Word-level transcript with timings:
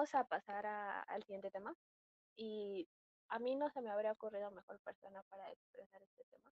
vamos 0.00 0.14
a 0.14 0.24
pasar 0.24 0.64
a- 0.64 1.02
al 1.02 1.22
siguiente 1.24 1.50
tema. 1.50 1.74
Y 2.34 2.88
a 3.28 3.38
mí 3.38 3.54
no 3.54 3.68
se 3.68 3.82
me 3.82 3.90
habría 3.90 4.12
ocurrido 4.12 4.50
mejor 4.50 4.80
persona 4.80 5.22
para 5.24 5.50
expresar 5.52 6.02
este 6.02 6.24
tema. 6.24 6.50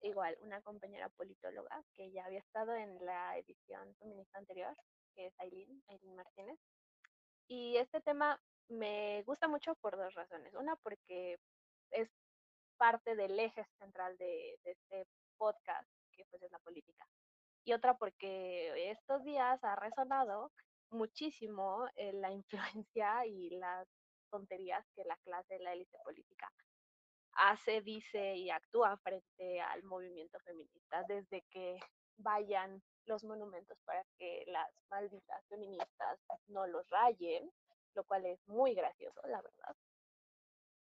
Igual, 0.00 0.36
una 0.40 0.60
compañera 0.62 1.08
politóloga 1.10 1.80
que 1.94 2.10
ya 2.10 2.24
había 2.24 2.40
estado 2.40 2.74
en 2.74 2.98
la 3.06 3.38
edición 3.38 3.94
feminista 4.00 4.36
anterior, 4.36 4.76
que 5.14 5.26
es 5.26 5.34
Aileen, 5.38 5.80
Aileen 5.86 6.16
Martínez. 6.16 6.58
Y 7.46 7.76
este 7.76 8.00
tema 8.00 8.40
me 8.68 9.22
gusta 9.22 9.46
mucho 9.46 9.76
por 9.76 9.96
dos 9.96 10.12
razones. 10.14 10.52
Una, 10.54 10.74
porque 10.74 11.38
es 11.92 12.10
parte 12.78 13.14
del 13.14 13.38
eje 13.38 13.64
central 13.78 14.18
de, 14.18 14.58
de 14.64 14.72
este 14.72 15.06
podcast, 15.36 15.88
que 16.10 16.24
pues 16.24 16.42
es 16.42 16.50
la 16.50 16.58
política. 16.58 17.06
Y 17.64 17.74
otra, 17.74 17.96
porque 17.96 18.90
estos 18.90 19.22
días 19.22 19.62
ha 19.62 19.76
resonado 19.76 20.50
muchísimo 20.90 21.86
eh, 21.96 22.12
la 22.12 22.30
influencia 22.32 23.26
y 23.26 23.50
las 23.50 23.88
tonterías 24.30 24.84
que 24.94 25.04
la 25.04 25.16
clase 25.18 25.54
de 25.54 25.60
la 25.60 25.72
élite 25.72 25.98
política 26.04 26.52
hace, 27.32 27.80
dice 27.80 28.36
y 28.36 28.50
actúa 28.50 28.96
frente 28.98 29.60
al 29.60 29.82
movimiento 29.84 30.38
feminista 30.40 31.04
desde 31.08 31.42
que 31.50 31.78
vayan 32.18 32.82
los 33.06 33.24
monumentos 33.24 33.78
para 33.84 34.04
que 34.18 34.44
las 34.48 34.68
malditas 34.90 35.44
feministas 35.48 36.18
no 36.48 36.66
los 36.66 36.88
rayen, 36.90 37.50
lo 37.94 38.04
cual 38.04 38.26
es 38.26 38.40
muy 38.48 38.74
gracioso, 38.74 39.20
la 39.28 39.40
verdad, 39.40 39.76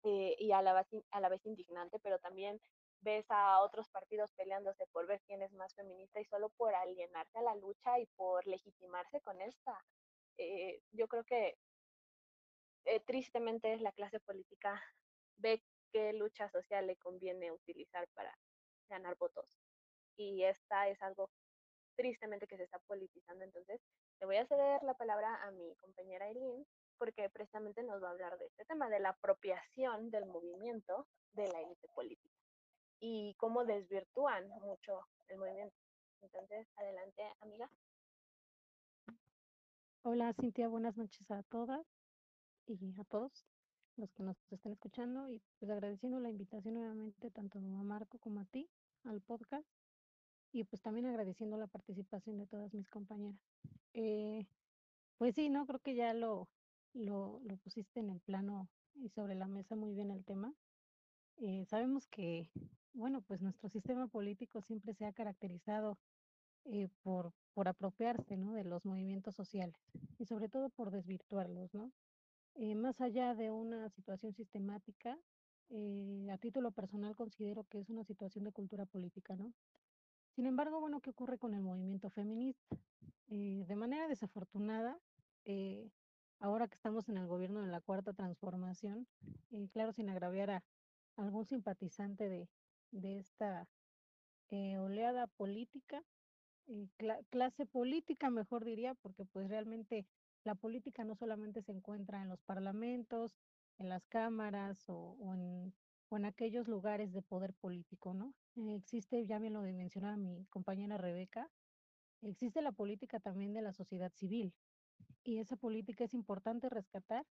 eh, 0.04 0.36
y 0.40 0.52
a 0.52 0.62
la, 0.62 0.74
vez, 0.74 0.88
a 1.12 1.20
la 1.20 1.30
vez 1.30 1.46
indignante, 1.46 2.00
pero 2.00 2.20
también 2.20 2.62
ves 3.04 3.26
a 3.30 3.62
otros 3.62 3.90
partidos 3.90 4.32
peleándose 4.34 4.88
por 4.88 5.06
ver 5.06 5.22
quién 5.28 5.42
es 5.42 5.52
más 5.54 5.74
feminista 5.76 6.20
y 6.20 6.26
solo 6.26 6.50
por 6.50 6.74
alienarse 6.74 7.38
a 7.38 7.44
la 7.44 7.56
lucha 7.56 8.00
y 8.00 8.06
por 8.16 8.46
legitimarse 8.48 9.22
con 9.22 9.42
esta. 9.42 9.78
Eh, 10.38 10.82
yo 10.92 11.08
creo 11.08 11.24
que 11.24 11.58
eh, 12.86 13.00
tristemente 13.02 13.78
la 13.78 13.92
clase 13.92 14.20
política 14.20 14.82
ve 15.38 15.62
qué 15.92 16.14
lucha 16.14 16.50
social 16.50 16.88
le 16.88 16.96
conviene 16.98 17.52
utilizar 17.52 18.08
para 18.14 18.38
ganar 18.90 19.16
votos. 19.18 19.60
Y 20.16 20.44
esta 20.44 20.88
es 20.88 21.02
algo 21.02 21.30
tristemente 21.96 22.48
que 22.48 22.58
se 22.58 22.64
está 22.64 22.80
politizando. 22.80 23.44
Entonces, 23.44 23.82
le 24.20 24.26
voy 24.26 24.38
a 24.38 24.48
ceder 24.48 24.82
la 24.84 24.96
palabra 24.96 25.44
a 25.44 25.52
mi 25.52 25.76
compañera 25.76 26.28
Eileen, 26.28 26.66
porque 26.98 27.30
precisamente 27.30 27.84
nos 27.84 28.02
va 28.02 28.10
a 28.10 28.12
hablar 28.12 28.38
de 28.38 28.46
este 28.46 28.66
tema, 28.66 28.90
de 28.90 29.00
la 29.00 29.10
apropiación 29.10 30.10
del 30.10 30.26
movimiento 30.26 31.08
de 31.34 31.48
la 31.50 31.62
élite 31.62 31.88
política 31.90 32.33
y 33.06 33.34
cómo 33.34 33.66
desvirtúan 33.66 34.48
mucho 34.62 35.06
el 35.28 35.38
movimiento. 35.38 35.76
Entonces, 36.22 36.66
adelante, 36.78 37.22
amiga. 37.42 37.70
Hola, 40.04 40.34
Cintia, 40.40 40.70
buenas 40.70 40.96
noches 40.96 41.30
a 41.30 41.44
todas 41.44 41.86
y 42.66 42.78
a 42.98 43.04
todos 43.04 43.46
los 43.98 44.10
que 44.14 44.24
nos 44.24 44.38
estén 44.52 44.72
escuchando 44.72 45.28
y 45.28 45.42
pues 45.60 45.70
agradeciendo 45.70 46.22
la 46.22 46.30
invitación 46.30 46.76
nuevamente 46.76 47.30
tanto 47.30 47.60
a 47.60 47.62
Marco 47.62 48.20
como 48.20 48.40
a 48.40 48.46
ti 48.46 48.70
al 49.04 49.20
podcast 49.20 49.68
y 50.54 50.64
pues 50.64 50.82
también 50.82 51.06
agradeciendo 51.06 51.58
la 51.58 51.68
participación 51.68 52.38
de 52.38 52.48
todas 52.48 52.74
mis 52.74 52.88
compañeras. 52.88 53.42
Eh, 53.94 54.48
pues 55.18 55.36
sí, 55.36 55.50
no, 55.50 55.68
creo 55.68 55.80
que 55.80 55.96
ya 55.96 56.14
lo, 56.14 56.48
lo, 56.94 57.42
lo 57.44 57.58
pusiste 57.58 58.00
en 58.00 58.12
el 58.12 58.22
plano 58.22 58.70
y 58.96 59.10
sobre 59.10 59.36
la 59.36 59.48
mesa 59.48 59.76
muy 59.76 59.94
bien 59.94 60.10
el 60.10 60.24
tema. 60.24 60.54
Eh, 61.38 61.66
sabemos 61.66 62.08
que, 62.08 62.50
bueno, 62.94 63.22
pues 63.22 63.42
nuestro 63.42 63.70
sistema 63.70 64.08
político 64.08 64.62
siempre 64.62 64.94
se 64.94 65.06
ha 65.06 65.14
caracterizado 65.14 65.98
eh, 66.66 66.90
por, 67.02 67.34
por 67.54 67.68
apropiarse, 67.68 68.38
¿no? 68.38 68.54
De 68.54 68.64
los 68.64 68.86
movimientos 68.86 69.36
sociales 69.36 69.76
y 70.20 70.26
sobre 70.26 70.48
todo 70.50 70.70
por 70.70 70.92
desvirtuarlos, 70.92 71.74
¿no? 71.74 71.92
Eh, 72.56 72.76
más 72.76 73.02
allá 73.02 73.34
de 73.34 73.52
una 73.52 73.90
situación 73.90 74.34
sistemática, 74.34 75.18
a 76.30 76.38
título 76.38 76.72
personal 76.72 77.16
considero 77.16 77.64
que 77.64 77.80
es 77.80 77.90
una 77.90 78.04
situación 78.04 78.46
de 78.46 78.52
cultura 78.52 78.86
política, 78.86 79.36
¿no? 79.36 79.54
Sin 80.36 80.46
embargo, 80.46 80.80
bueno, 80.80 81.02
¿qué 81.02 81.10
ocurre 81.10 81.40
con 81.40 81.56
el 81.56 81.64
movimiento 81.64 82.12
feminista? 82.12 82.78
De 83.28 83.76
manera 83.76 84.08
desafortunada, 84.08 85.00
ahora 86.40 86.68
que 86.68 86.76
estamos 86.76 87.10
en 87.10 87.18
el 87.18 87.26
gobierno 87.26 87.62
de 87.62 87.70
la 87.70 87.82
cuarta 87.82 88.14
transformación, 88.14 89.08
claro, 89.72 89.94
sin 89.94 90.10
agraviar 90.10 90.52
a 90.52 90.64
algún 91.16 91.46
simpatizante 91.46 92.30
de, 92.30 92.50
de 92.92 93.20
esta 93.20 93.68
eh, 94.50 94.78
oleada 94.78 95.28
política, 95.28 96.04
eh, 96.68 96.88
cla- 96.98 97.26
clase 97.30 97.66
política, 97.66 98.30
mejor 98.30 98.66
diría, 98.66 98.96
porque 98.96 99.26
pues 99.26 99.50
realmente 99.50 100.08
la 100.44 100.56
política 100.56 101.04
no 101.04 101.16
solamente 101.16 101.62
se 101.62 101.72
encuentra 101.72 102.22
en 102.22 102.30
los 102.30 102.42
parlamentos, 102.44 103.38
en 103.78 103.90
las 103.90 104.08
cámaras 104.08 104.90
o, 104.90 104.96
o 105.20 105.34
en, 105.34 105.74
en 106.12 106.26
aquellos 106.26 106.68
lugares 106.68 107.12
de 107.14 107.22
poder 107.22 107.54
político, 107.56 108.14
¿no? 108.14 108.36
Eh, 108.56 108.76
existe, 108.76 109.26
ya 109.26 109.40
bien 109.40 109.54
lo 109.54 109.62
mencionaba 109.62 110.18
mi 110.18 110.46
compañera 110.48 110.98
Rebeca, 110.98 111.50
existe 112.22 112.62
la 112.62 112.72
política 112.72 113.20
también 113.20 113.54
de 113.54 113.62
la 113.62 113.74
sociedad 113.74 114.12
civil 114.14 114.54
y 115.24 115.40
esa 115.40 115.56
política 115.58 116.04
es 116.06 116.14
importante 116.14 116.70
rescatar 116.70 117.26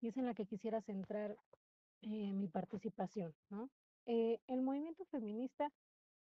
y 0.00 0.08
es 0.08 0.16
en 0.16 0.26
la 0.26 0.34
que 0.34 0.46
quisiera 0.46 0.82
centrar 0.82 1.36
eh, 2.08 2.32
mi 2.32 2.46
participación, 2.46 3.34
¿no? 3.50 3.68
Eh, 4.06 4.38
el 4.46 4.62
movimiento 4.62 5.04
feminista 5.06 5.72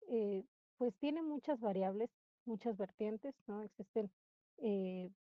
eh, 0.09 0.43
pues 0.77 0.93
tiene 0.97 1.21
muchas 1.21 1.61
variables, 1.61 2.09
muchas 2.43 2.75
vertientes, 2.75 3.33
¿no? 3.47 3.61
Existen 3.61 4.11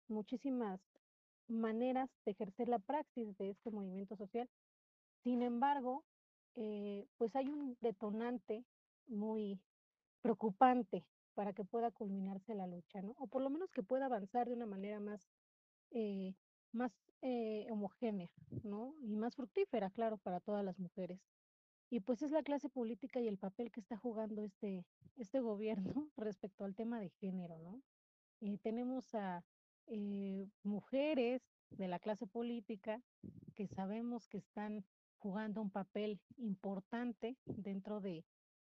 muchísimas 0.09 0.81
maneras 1.47 2.11
de 2.25 2.33
ejercer 2.33 2.67
la 2.67 2.81
praxis 2.81 3.39
de 3.39 3.51
este 3.51 3.71
movimiento 3.71 4.17
social. 4.17 4.51
Sin 5.23 5.43
embargo, 5.43 6.05
pues 6.55 7.37
hay 7.37 7.47
un 7.49 7.77
detonante 7.81 8.65
muy 9.07 9.61
preocupante 10.23 11.05
para 11.35 11.53
que 11.53 11.63
pueda 11.63 11.93
culminarse 11.93 12.57
la 12.57 12.67
lucha, 12.67 13.01
¿no? 13.01 13.15
O 13.19 13.29
por 13.29 13.43
lo 13.43 13.51
menos 13.51 13.71
que 13.71 13.85
pueda 13.85 14.07
avanzar 14.07 14.49
de 14.49 14.55
una 14.55 14.67
manera 14.67 14.99
más, 14.99 15.25
más 16.73 16.93
eh, 17.23 17.67
homogénea, 17.71 18.31
¿no? 18.63 18.95
Y 19.03 19.17
más 19.17 19.35
fructífera, 19.37 19.91
claro, 19.91 20.19
para 20.19 20.41
todas 20.41 20.65
las 20.65 20.79
mujeres. 20.79 21.21
Y 21.91 22.01
pues 22.01 22.23
es 22.23 22.31
la 22.31 22.43
clase 22.43 22.69
política 22.69 23.21
y 23.21 23.29
el 23.29 23.39
papel 23.39 23.71
que 23.73 23.81
está 23.81 23.97
jugando 23.97 24.43
este, 24.45 24.85
este 25.17 25.41
gobierno 25.41 26.11
respecto 26.17 26.65
al 26.65 26.75
tema 26.75 27.01
de 27.01 27.11
género, 27.11 27.59
¿no? 27.59 27.83
Eh, 28.41 28.59
tenemos 28.59 29.15
a 29.15 29.45
eh, 29.87 30.47
mujeres 30.63 31.43
de 31.71 31.89
la 31.89 31.99
clase 31.99 32.27
política 32.27 33.03
que 33.55 33.67
sabemos 33.67 34.29
que 34.29 34.39
están 34.39 34.85
jugando 35.19 35.61
un 35.61 35.71
papel 35.71 36.21
importante 36.37 37.37
dentro 37.45 38.01
de, 38.01 38.25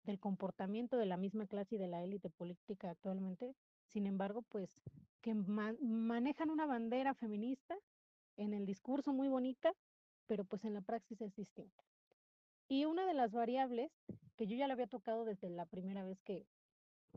del 0.03 0.19
comportamiento 0.19 0.97
de 0.97 1.05
la 1.05 1.17
misma 1.17 1.47
clase 1.47 1.75
y 1.75 1.77
de 1.77 1.87
la 1.87 2.03
élite 2.03 2.29
política 2.29 2.91
actualmente. 2.91 3.55
Sin 3.87 4.07
embargo, 4.07 4.41
pues 4.43 4.81
que 5.21 5.33
ma- 5.35 5.75
manejan 5.81 6.49
una 6.49 6.65
bandera 6.65 7.13
feminista 7.13 7.77
en 8.37 8.53
el 8.53 8.65
discurso 8.65 9.13
muy 9.13 9.29
bonita, 9.29 9.73
pero 10.27 10.45
pues 10.45 10.65
en 10.65 10.73
la 10.73 10.81
praxis 10.81 11.21
es 11.21 11.35
distinta. 11.35 11.83
Y 12.67 12.85
una 12.85 13.05
de 13.05 13.13
las 13.13 13.33
variables 13.33 13.91
que 14.37 14.47
yo 14.47 14.55
ya 14.57 14.67
le 14.67 14.73
había 14.73 14.87
tocado 14.87 15.25
desde 15.25 15.49
la 15.49 15.65
primera 15.65 16.03
vez 16.03 16.21
que, 16.23 16.47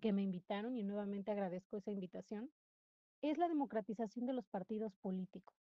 que 0.00 0.12
me 0.12 0.22
invitaron, 0.22 0.76
y 0.76 0.84
nuevamente 0.84 1.30
agradezco 1.30 1.78
esa 1.78 1.90
invitación, 1.90 2.52
es 3.22 3.38
la 3.38 3.48
democratización 3.48 4.26
de 4.26 4.34
los 4.34 4.46
partidos 4.48 4.94
políticos. 4.96 5.56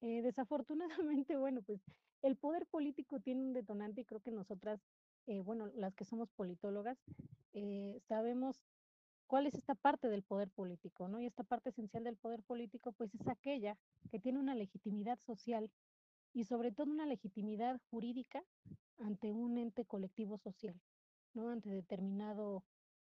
Eh, 0.00 0.22
desafortunadamente, 0.22 1.36
bueno, 1.38 1.62
pues 1.62 1.84
el 2.22 2.36
poder 2.36 2.66
político 2.66 3.20
tiene 3.20 3.42
un 3.42 3.52
detonante 3.52 4.02
y 4.02 4.04
creo 4.04 4.20
que 4.20 4.32
nosotras, 4.32 4.80
eh, 5.26 5.40
bueno, 5.40 5.68
las 5.68 5.94
que 5.94 6.04
somos 6.04 6.30
politólogas, 6.30 6.98
eh, 7.52 7.98
sabemos 8.00 8.64
cuál 9.30 9.46
es 9.46 9.54
esta 9.54 9.76
parte 9.76 10.08
del 10.08 10.24
poder 10.24 10.50
político, 10.50 11.08
¿no? 11.08 11.20
Y 11.20 11.26
esta 11.26 11.44
parte 11.44 11.70
esencial 11.70 12.02
del 12.04 12.18
poder 12.18 12.42
político, 12.42 12.92
pues 12.92 13.14
es 13.14 13.28
aquella 13.28 13.78
que 14.10 14.18
tiene 14.18 14.40
una 14.40 14.56
legitimidad 14.56 15.20
social 15.20 15.70
y 16.32 16.44
sobre 16.44 16.72
todo 16.72 16.90
una 16.90 17.06
legitimidad 17.06 17.80
jurídica 17.90 18.44
ante 18.98 19.32
un 19.32 19.58
ente 19.58 19.86
colectivo 19.86 20.36
social, 20.38 20.82
¿no? 21.34 21.50
Ante 21.50 21.70
determinado, 21.70 22.64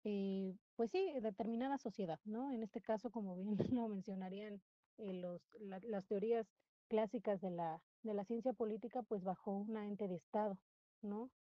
eh, 0.04 0.56
pues 0.76 0.92
sí, 0.92 1.12
determinada 1.22 1.80
sociedad, 1.80 2.20
¿no? 2.26 2.52
En 2.52 2.64
este 2.64 2.82
caso, 2.82 3.12
como 3.12 3.36
bien 3.36 3.58
lo 3.72 3.88
mencionarían 3.90 4.62
eh, 4.98 5.14
los, 5.14 5.42
la- 5.60 5.80
las 5.84 6.06
teorías 6.08 6.48
clásicas 6.90 7.42
de 7.42 7.52
la, 7.52 7.82
de 8.04 8.14
la 8.14 8.26
ciencia 8.26 8.54
política, 8.54 9.04
pues 9.04 9.24
bajo 9.24 9.52
una 9.58 9.88
ente 9.88 10.08
de 10.08 10.16
Estado, 10.16 10.60
¿no? 11.02 11.32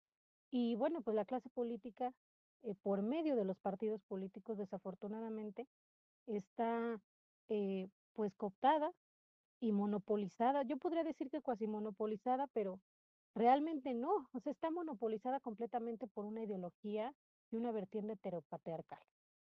Y 0.51 0.77
bueno, 0.77 1.03
pues 1.03 1.17
la 1.17 1.25
clase 1.25 1.51
política, 1.51 2.13
eh, 2.63 2.75
por 2.83 3.03
medio 3.03 3.37
de 3.37 3.45
los 3.45 3.59
partidos 3.59 4.03
políticos, 4.03 4.59
desafortunadamente, 4.59 5.67
está 6.27 7.01
eh, 7.49 7.89
pues 8.15 8.35
cooptada 8.35 8.93
y 9.61 9.73
monopolizada. 9.73 10.63
Yo 10.63 10.77
podría 10.77 11.05
decir 11.05 11.31
que 11.31 11.41
cuasi 11.41 11.67
monopolizada, 11.67 12.47
pero 12.49 12.81
realmente 13.35 13.95
no. 13.95 14.29
O 14.33 14.41
sea, 14.41 14.53
está 14.53 14.71
monopolizada 14.71 15.41
completamente 15.41 16.07
por 16.07 16.25
una 16.25 16.43
ideología 16.43 17.15
y 17.51 17.57
una 17.57 17.73
vertiente 17.73 18.15
heteropatriarcal, 18.15 19.03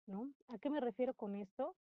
¿no? 0.08 0.30
¿A 0.48 0.58
qué 0.58 0.70
me 0.70 0.80
refiero 0.80 1.14
con 1.14 1.36
esto? 1.36 1.76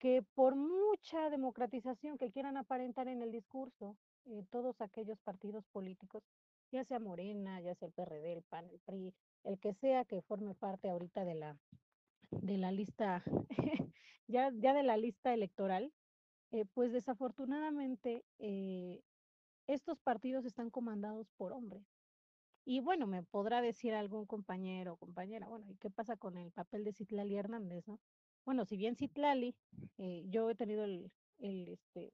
que 0.00 0.22
por 0.34 0.56
mucha 0.56 1.28
democratización 1.28 2.16
que 2.16 2.30
quieran 2.30 2.56
aparentar 2.56 3.06
en 3.06 3.22
el 3.22 3.30
discurso, 3.30 3.98
eh, 4.24 4.44
todos 4.50 4.80
aquellos 4.80 5.20
partidos 5.20 5.64
políticos, 5.72 6.24
ya 6.72 6.84
sea 6.84 6.98
Morena, 6.98 7.60
ya 7.60 7.74
sea 7.74 7.86
el 7.86 7.92
PRD, 7.92 8.32
el 8.32 8.42
PAN, 8.42 8.70
el 8.70 8.80
PRI, 8.80 9.14
el 9.44 9.58
que 9.58 9.74
sea 9.74 10.04
que 10.04 10.22
forme 10.22 10.54
parte 10.54 10.90
ahorita 10.90 11.24
de 11.24 11.34
la, 11.34 11.58
de 12.30 12.58
la 12.58 12.72
lista, 12.72 13.22
ya, 14.26 14.50
ya 14.54 14.74
de 14.74 14.82
la 14.82 14.96
lista 14.96 15.34
electoral, 15.34 15.92
eh, 16.52 16.64
pues 16.74 16.92
desafortunadamente 16.92 18.24
eh, 18.38 19.02
estos 19.66 20.00
partidos 20.00 20.44
están 20.44 20.70
comandados 20.70 21.30
por 21.36 21.52
hombres. 21.52 21.84
Y 22.64 22.80
bueno, 22.80 23.06
me 23.06 23.22
podrá 23.22 23.62
decir 23.62 23.94
algún 23.94 24.26
compañero 24.26 24.94
o 24.94 24.96
compañera, 24.96 25.48
bueno, 25.48 25.66
¿y 25.70 25.76
qué 25.76 25.90
pasa 25.90 26.16
con 26.16 26.36
el 26.38 26.52
papel 26.52 26.84
de 26.84 26.92
Citlali 26.92 27.36
Hernández, 27.36 27.86
no? 27.88 28.00
Bueno, 28.44 28.64
si 28.64 28.76
bien 28.76 28.96
Citlali, 28.96 29.56
eh, 29.98 30.24
yo 30.28 30.50
he 30.50 30.54
tenido 30.54 30.84
el, 30.84 31.12
el 31.38 31.68
este, 31.68 32.12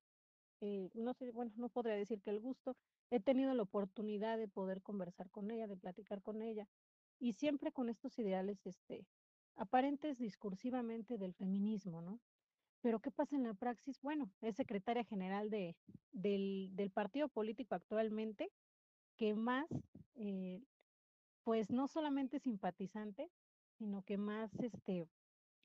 no 0.95 1.15
sé, 1.15 1.31
bueno, 1.33 1.53
no 1.57 1.69
podría 1.69 1.97
decir 1.97 2.23
que 2.23 2.31
el 2.31 2.41
gusto, 2.41 2.77
he 3.11 3.21
tenido 3.21 3.55
la 3.55 3.63
oportunidad 3.63 4.39
de 4.39 4.49
poder 4.49 4.83
conversar 4.83 5.31
con 5.31 5.51
ella, 5.51 5.67
de 5.67 5.77
platicar 5.77 6.23
con 6.23 6.43
ella, 6.43 6.69
y 7.19 7.33
siempre 7.33 7.73
con 7.73 7.89
estos 7.89 8.19
ideales, 8.19 8.65
este, 8.67 9.07
aparentes 9.57 10.19
discursivamente 10.19 11.19
del 11.19 11.35
feminismo, 11.35 12.03
¿no? 12.03 12.21
Pero 12.83 13.01
¿qué 13.01 13.11
pasa 13.11 13.37
en 13.37 13.45
la 13.45 13.55
praxis? 13.55 14.01
Bueno, 14.01 14.31
es 14.43 14.57
secretaria 14.57 15.05
general 15.05 15.51
de, 15.51 15.77
del, 16.13 16.71
del 16.75 16.91
partido 16.91 17.29
político 17.29 17.75
actualmente 17.75 18.51
que 19.17 19.35
más, 19.35 19.67
eh, 20.15 20.63
pues 21.43 21.71
no 21.71 21.89
solamente 21.89 22.39
simpatizante, 22.39 23.31
sino 23.79 24.03
que 24.03 24.19
más 24.19 24.53
este, 24.61 25.09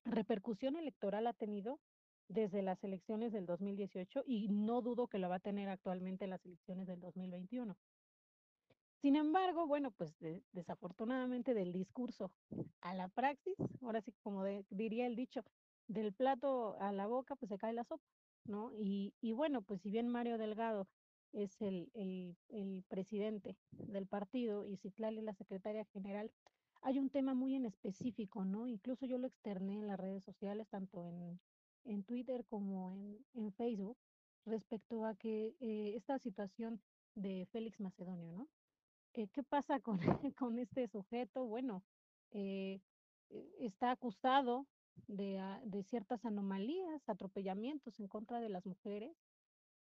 repercusión 0.06 0.76
electoral 0.78 1.28
ha 1.28 1.34
tenido 1.34 1.80
desde 2.28 2.62
las 2.62 2.84
elecciones 2.84 3.34
del 3.34 3.46
2018 3.46 4.24
y 4.26 4.48
no 4.50 4.82
dudo 4.82 5.08
que 5.08 5.20
lo 5.20 5.30
va 5.30 5.36
a 5.36 5.40
tener 5.40 5.70
actualmente 5.70 6.24
en 6.24 6.30
las 6.32 6.46
elecciones 6.46 6.88
del 6.88 7.02
2021. 7.02 7.78
Sin 9.02 9.16
embargo, 9.16 9.66
bueno, 9.66 9.90
pues 9.90 10.16
de, 10.20 10.44
desafortunadamente 10.52 11.56
del 11.56 11.74
discurso 11.74 12.32
a 12.82 12.94
la 12.94 13.08
praxis, 13.08 13.56
ahora 13.82 14.00
sí 14.02 14.14
como 14.22 14.44
de, 14.44 14.64
diría 14.70 15.08
el 15.08 15.16
dicho, 15.16 15.44
del 15.88 16.14
plato 16.14 16.78
a 16.80 16.92
la 16.92 17.08
boca, 17.08 17.36
pues 17.36 17.50
se 17.50 17.58
cae 17.58 17.74
la 17.74 17.84
sopa, 17.84 18.06
¿no? 18.46 18.72
Y, 18.74 19.16
y 19.20 19.34
bueno, 19.34 19.64
pues 19.64 19.82
si 19.82 19.90
bien 19.90 20.08
Mario 20.08 20.38
Delgado 20.38 20.88
es 21.34 21.62
el, 21.62 21.90
el, 21.94 22.84
presidente 22.90 23.58
del 23.72 24.06
partido 24.06 24.68
y 24.68 24.78
Citlali 24.78 25.22
la 25.22 25.34
secretaria 25.34 25.86
general, 25.86 26.32
hay 26.84 27.00
un 27.00 27.10
tema 27.10 27.34
muy 27.34 27.56
en 27.56 27.66
específico, 27.66 28.46
¿no? 28.46 28.68
Incluso 28.68 29.08
yo 29.08 29.18
lo 29.18 29.26
externé 29.26 29.80
en 29.80 29.88
las 29.88 30.00
redes 30.00 30.24
sociales, 30.24 30.68
tanto 30.70 31.08
en, 31.08 31.40
en 31.86 32.04
Twitter 32.04 32.46
como 32.46 32.94
en, 32.94 33.18
en 33.34 33.52
Facebook, 33.54 33.98
respecto 34.46 35.06
a 35.06 35.16
que 35.16 35.56
eh, 35.60 35.94
esta 35.96 36.20
situación 36.20 36.82
de 37.16 37.48
Félix 37.52 37.80
Macedonio, 37.80 38.32
¿no? 38.32 38.48
Eh, 39.14 39.28
¿Qué 39.34 39.44
pasa 39.44 39.80
con, 39.80 40.00
con 40.38 40.60
este 40.60 40.88
sujeto? 40.88 41.46
Bueno, 41.46 41.84
eh, 42.32 42.80
eh, 43.30 43.52
está 43.60 43.92
acusado 43.92 44.68
de, 45.08 45.40
ah, 45.40 45.62
de 45.66 45.84
ciertas 45.84 46.24
anomalías, 46.26 47.08
atropellamientos 47.10 48.00
en 48.00 48.08
contra 48.08 48.40
de 48.40 48.50
las 48.50 48.66
mujeres. 48.66 49.16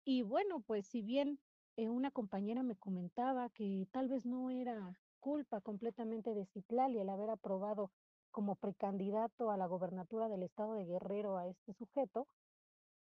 Y 0.04 0.22
bueno, 0.22 0.60
pues 0.60 0.86
si 0.88 1.02
bien 1.02 1.38
una 1.76 2.10
compañera 2.10 2.62
me 2.62 2.76
comentaba 2.76 3.48
que 3.50 3.86
tal 3.92 4.08
vez 4.08 4.26
no 4.26 4.50
era 4.50 4.98
culpa 5.20 5.60
completamente 5.60 6.34
de 6.34 6.44
Citlali 6.46 6.98
el 6.98 7.08
haber 7.08 7.30
aprobado 7.30 7.90
como 8.30 8.56
precandidato 8.56 9.50
a 9.50 9.56
la 9.56 9.66
gobernatura 9.66 10.28
del 10.28 10.42
estado 10.42 10.74
de 10.74 10.84
Guerrero 10.84 11.38
a 11.38 11.46
este 11.46 11.72
sujeto, 11.74 12.26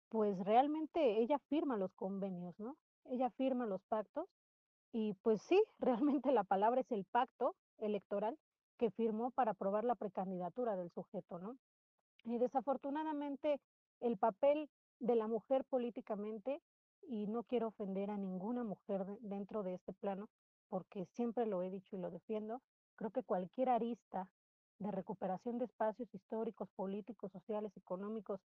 pues 0.10 0.38
realmente 0.40 1.22
ella 1.22 1.40
firma 1.40 1.78
los 1.78 1.94
convenios, 1.94 2.60
¿no? 2.60 2.78
Ella 3.06 3.30
firma 3.32 3.66
los 3.66 3.82
pactos 3.84 4.28
y 4.92 5.14
pues 5.24 5.42
sí, 5.42 5.62
realmente 5.80 6.32
la 6.32 6.44
palabra 6.44 6.82
es 6.82 6.92
el 6.92 7.06
pacto 7.06 7.56
electoral 7.78 8.38
que 8.78 8.92
firmó 8.92 9.32
para 9.32 9.52
aprobar 9.52 9.84
la 9.84 9.96
precandidatura 9.96 10.76
del 10.76 10.90
sujeto, 10.92 11.40
¿no? 11.40 11.58
Y 12.24 12.38
desafortunadamente 12.38 13.60
el 14.00 14.18
papel 14.18 14.70
de 15.00 15.16
la 15.16 15.28
mujer 15.28 15.66
políticamente, 15.66 16.62
y 17.08 17.28
no 17.28 17.44
quiero 17.44 17.68
ofender 17.70 18.12
a 18.12 18.18
ninguna 18.18 18.64
mujer 18.64 19.06
de- 19.06 19.18
dentro 19.22 19.64
de 19.64 19.74
este 19.76 19.94
plano, 19.94 20.28
porque 20.70 21.06
siempre 21.06 21.46
lo 21.46 21.64
he 21.64 21.70
dicho 21.72 21.96
y 21.96 22.00
lo 22.00 22.12
defiendo, 22.12 22.62
creo 22.96 23.12
que 23.12 23.24
cualquier 23.24 23.70
arista 23.70 24.30
de 24.80 24.92
recuperación 24.92 25.58
de 25.58 25.66
espacios 25.66 26.14
históricos, 26.14 26.70
políticos, 26.76 27.32
sociales, 27.32 27.76
económicos 27.78 28.40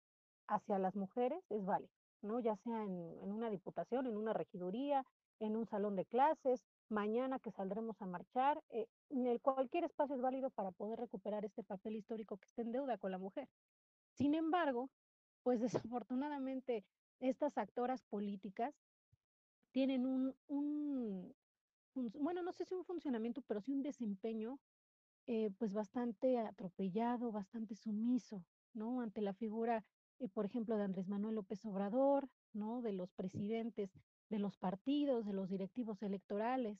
hacia 0.47 0.79
las 0.79 0.95
mujeres 0.95 1.43
es 1.51 1.65
válido, 1.65 1.91
¿no? 2.23 2.41
Ya 2.41 2.57
sea 2.57 2.83
en, 2.85 3.19
en 3.23 3.33
una 3.33 3.51
diputación, 3.51 4.07
en 4.07 4.17
una 4.17 4.33
regiduría, 4.33 5.05
en 5.41 5.57
un 5.57 5.67
salón 5.67 5.97
de 5.97 6.07
clases, 6.07 6.65
mañana 6.89 7.39
que 7.39 7.51
saldremos 7.51 8.01
a 8.03 8.07
marchar, 8.07 8.63
eh, 8.71 8.87
en 9.11 9.27
el 9.27 9.41
cualquier 9.41 9.85
espacio 9.85 10.17
es 10.17 10.23
válido 10.23 10.51
para 10.51 10.71
poder 10.73 10.99
recuperar 10.99 11.45
este 11.45 11.63
papel 11.63 11.97
histórico 11.97 12.37
que 12.39 12.47
está 12.47 12.63
en 12.63 12.73
deuda 12.73 12.99
con 12.99 13.11
la 13.11 13.19
mujer. 13.19 13.49
Sin 14.13 14.35
embargo, 14.35 14.91
pues 15.43 15.61
desafortunadamente 15.91 16.85
estas 17.21 17.59
actoras 17.59 18.03
políticas 18.03 18.75
tienen 19.73 20.07
un, 20.07 20.35
un 20.49 21.35
bueno, 21.95 22.43
no 22.43 22.53
sé 22.53 22.65
si 22.65 22.75
un 22.75 22.85
funcionamiento, 22.85 23.43
pero 23.43 23.61
sí 23.61 23.73
un 23.73 23.83
desempeño 23.83 24.59
eh, 25.27 25.51
pues 25.59 25.73
bastante 25.73 26.39
atropellado, 26.39 27.31
bastante 27.31 27.77
sumiso, 27.77 28.45
¿no? 28.73 29.01
Ante 29.01 29.21
la 29.21 29.35
figura, 29.35 29.85
eh, 30.19 30.29
por 30.29 30.47
ejemplo, 30.47 30.77
de 30.77 30.85
Andrés 30.85 31.07
Manuel 31.07 31.37
López 31.37 31.65
Obrador, 31.65 32.29
¿no? 32.53 32.83
De 32.83 32.93
los 32.93 33.13
presidentes 33.13 33.93
de 34.33 34.39
los 34.39 34.57
partidos, 34.57 35.27
de 35.27 35.35
los 35.35 35.51
directivos 35.51 36.03
electorales, 36.03 36.79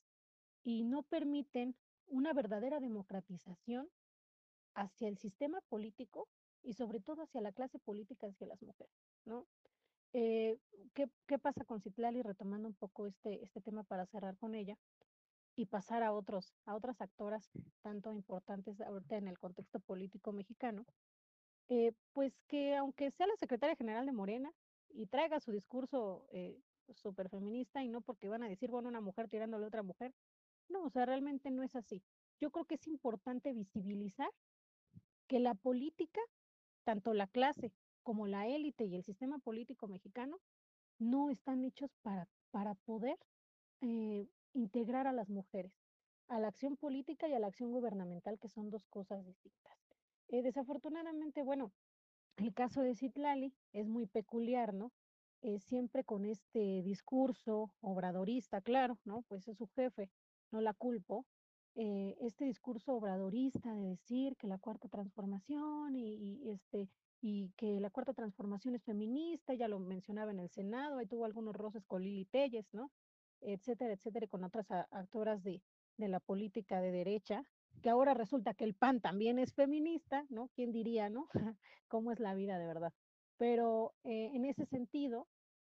y 0.65 0.85
no 0.85 1.03
permiten 1.03 1.77
una 2.07 2.33
verdadera 2.33 2.81
democratización 2.81 3.89
hacia 4.75 5.09
el 5.09 5.19
sistema 5.19 5.61
político 5.69 6.29
y 6.63 6.73
sobre 6.73 7.01
todo 7.01 7.23
hacia 7.23 7.43
la 7.43 7.53
clase 7.53 7.79
política, 7.79 8.27
hacia 8.27 8.47
las 8.47 8.63
mujeres, 8.63 8.95
¿no? 9.27 9.47
Eh, 10.15 10.59
¿qué, 10.95 11.11
qué 11.27 11.39
pasa 11.39 11.65
con 11.65 11.83
Citlali? 11.83 12.23
Retomando 12.23 12.69
un 12.69 12.75
poco 12.75 13.07
este, 13.07 13.43
este 13.45 13.61
tema 13.61 13.83
para 13.83 14.07
cerrar 14.07 14.37
con 14.39 14.55
ella 14.55 14.79
y 15.55 15.67
pasar 15.67 16.03
a 16.03 16.13
otros, 16.13 16.55
a 16.65 16.75
otras 16.75 17.01
actoras 17.03 17.51
tanto 17.83 18.15
importantes 18.15 18.81
ahorita 18.81 19.17
en 19.17 19.29
el 19.29 19.39
contexto 19.39 19.79
político 19.81 20.33
mexicano, 20.33 20.87
eh, 21.69 21.93
pues 22.15 22.33
que 22.49 22.77
aunque 22.77 23.11
sea 23.11 23.27
la 23.27 23.37
secretaria 23.37 23.77
general 23.77 24.07
de 24.07 24.13
Morena 24.13 24.51
y 24.91 25.07
traiga 25.07 25.41
su 25.41 25.53
discurso 25.53 26.27
eh, 26.33 26.59
súper 26.95 27.29
feminista 27.29 27.83
y 27.83 27.89
no 27.89 28.01
porque 28.01 28.29
van 28.29 28.43
a 28.43 28.49
decir, 28.49 28.71
bueno, 28.71 28.89
una 28.89 29.01
mujer 29.01 29.29
tirándole 29.29 29.65
a 29.65 29.69
otra 29.69 29.83
mujer, 29.83 30.15
no, 30.69 30.85
o 30.85 30.91
sea, 30.91 31.07
realmente 31.07 31.51
no 31.51 31.63
es 31.63 31.77
así. 31.77 32.03
Yo 32.41 32.51
creo 32.51 32.65
que 32.65 32.77
es 32.77 32.87
importante 32.87 33.53
visibilizar 33.53 34.31
que 35.29 35.39
la 35.39 35.55
política, 35.55 36.21
tanto 36.85 37.15
la 37.15 37.27
clase 37.27 37.73
como 38.03 38.27
la 38.27 38.47
élite 38.49 38.85
y 38.85 38.95
el 38.97 39.05
sistema 39.05 39.39
político 39.39 39.87
mexicano, 39.89 40.39
no 40.99 41.31
están 41.31 41.65
hechos 41.65 41.91
para, 42.03 42.29
para 42.51 42.75
poder 42.75 43.19
eh, 43.81 44.29
integrar 44.55 45.07
a 45.07 45.13
las 45.13 45.29
mujeres 45.29 45.73
a 46.33 46.41
la 46.41 46.49
acción 46.49 46.79
política 46.79 47.29
y 47.29 47.35
a 47.35 47.39
la 47.39 47.49
acción 47.49 47.71
gubernamental, 47.71 48.39
que 48.39 48.49
son 48.49 48.71
dos 48.71 48.87
cosas 48.87 49.25
distintas. 49.25 49.79
Eh, 50.29 50.43
desafortunadamente, 50.43 51.43
bueno, 51.43 51.73
el 52.37 52.55
caso 52.55 52.81
de 52.81 52.95
Citlali 52.95 53.53
es 53.75 53.87
muy 53.87 54.07
peculiar, 54.07 54.73
¿no? 54.73 54.93
Eh, 55.43 55.59
siempre 55.61 56.05
con 56.05 56.25
este 56.25 56.83
discurso 56.83 57.75
obradorista, 57.81 58.61
claro, 58.61 58.99
¿no? 59.05 59.23
Pues 59.29 59.49
es 59.49 59.57
su 59.59 59.67
jefe, 59.69 60.11
no 60.53 60.61
la 60.61 60.73
culpo. 60.75 61.27
eh, 61.75 62.17
este 62.21 62.45
discurso 62.45 62.95
obradorista 62.95 63.75
de 63.75 63.89
decir 63.91 64.37
que 64.37 64.47
la 64.47 64.59
cuarta 64.59 64.89
transformación 64.89 65.97
y, 65.97 66.51
este 66.51 66.89
y 67.21 67.51
que 67.57 67.81
la 67.81 67.91
cuarta 67.91 68.13
transformación 68.15 68.75
es 68.77 68.85
feminista, 68.85 69.55
ya 69.55 69.69
lo 69.69 69.79
mencionaba 69.81 70.31
en 70.33 70.41
el 70.41 70.51
Senado, 70.51 70.99
ahí 70.99 71.07
tuvo 71.07 71.25
algunos 71.25 71.55
roces 71.57 71.85
con 71.87 72.03
Lili 72.03 72.27
Telles, 72.27 72.67
¿no? 72.73 72.91
Etcétera, 73.41 73.95
etcétera, 73.95 74.27
y 74.27 74.29
con 74.29 74.45
otras 74.45 74.71
actoras 74.71 75.43
de, 75.43 75.63
de 75.99 76.09
la 76.09 76.21
política 76.21 76.81
de 76.81 76.93
derecha, 76.93 77.45
que 77.83 77.91
ahora 77.91 78.15
resulta 78.15 78.55
que 78.55 78.65
el 78.65 78.75
PAN 78.75 79.01
también 79.01 79.39
es 79.39 79.55
feminista, 79.55 80.25
¿no? 80.31 80.49
¿Quién 80.55 80.73
diría, 80.73 81.11
no? 81.11 81.29
cómo 81.89 82.13
es 82.13 82.21
la 82.21 82.35
vida 82.35 82.59
de 82.59 82.67
verdad. 82.67 82.93
Pero 83.43 83.93
eh, 84.05 84.31
en 84.35 84.45
ese 84.45 84.67
sentido, 84.67 85.27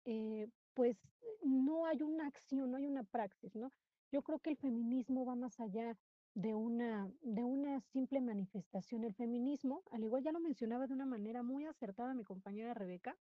eh, 0.05 0.49
pues 0.75 0.97
no 1.43 1.87
hay 1.87 2.03
una 2.03 2.27
acción, 2.27 2.73
no 2.73 2.77
hay 2.77 2.87
una 2.87 3.05
praxis, 3.05 3.55
¿no? 3.55 3.71
Yo 4.11 4.23
creo 4.23 4.41
que 4.41 4.51
el 4.51 4.57
feminismo 4.57 5.25
va 5.25 5.37
más 5.37 5.61
allá 5.61 5.97
de 6.35 6.57
una, 6.57 7.09
de 7.21 7.45
una 7.45 7.81
simple 7.93 8.21
manifestación. 8.21 9.05
El 9.05 9.15
feminismo, 9.15 9.85
al 9.93 10.03
igual 10.03 10.25
ya 10.25 10.33
lo 10.33 10.41
mencionaba 10.41 10.89
de 10.89 10.95
una 10.95 11.07
manera 11.07 11.45
muy 11.45 11.65
acertada 11.65 12.15
mi 12.15 12.25
compañera 12.25 12.75
Rebeca, 12.75 13.17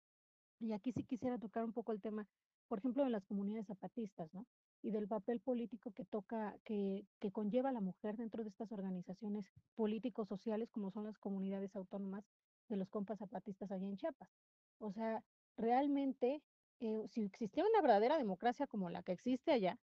y 0.59 0.73
aquí 0.73 0.93
sí 0.93 1.05
quisiera 1.05 1.37
tocar 1.37 1.63
un 1.63 1.75
poco 1.75 1.93
el 1.93 2.01
tema, 2.01 2.27
por 2.67 2.79
ejemplo, 2.79 3.05
de 3.05 3.11
las 3.11 3.27
comunidades 3.27 3.67
zapatistas, 3.67 4.33
¿no? 4.33 4.47
Y 4.81 4.91
del 4.91 5.07
papel 5.07 5.41
político 5.41 5.93
que 5.93 6.07
toca, 6.07 6.57
que, 6.65 7.05
que 7.19 7.31
conlleva 7.31 7.73
la 7.73 7.83
mujer 7.83 8.17
dentro 8.17 8.43
de 8.43 8.49
estas 8.49 8.73
organizaciones 8.73 9.45
políticos 9.75 10.29
sociales 10.29 10.71
como 10.71 10.91
son 10.93 11.05
las 11.05 11.19
comunidades 11.19 11.77
autónomas 11.77 12.25
de 12.71 12.77
los 12.79 12.89
compas 12.89 13.19
zapatistas 13.19 13.71
allá 13.71 13.87
en 13.87 13.97
Chiapas. 13.97 14.31
O 14.79 14.93
sea, 14.93 15.23
realmente, 15.57 16.43
eh, 16.81 17.07
si 17.09 17.25
existiera 17.25 17.69
una 17.69 17.83
verdadera 17.83 18.17
democracia 18.17 18.67
como 18.67 18.89
la 18.91 19.03
que 19.03 19.13
existe 19.13 19.53
allá, 19.53 19.79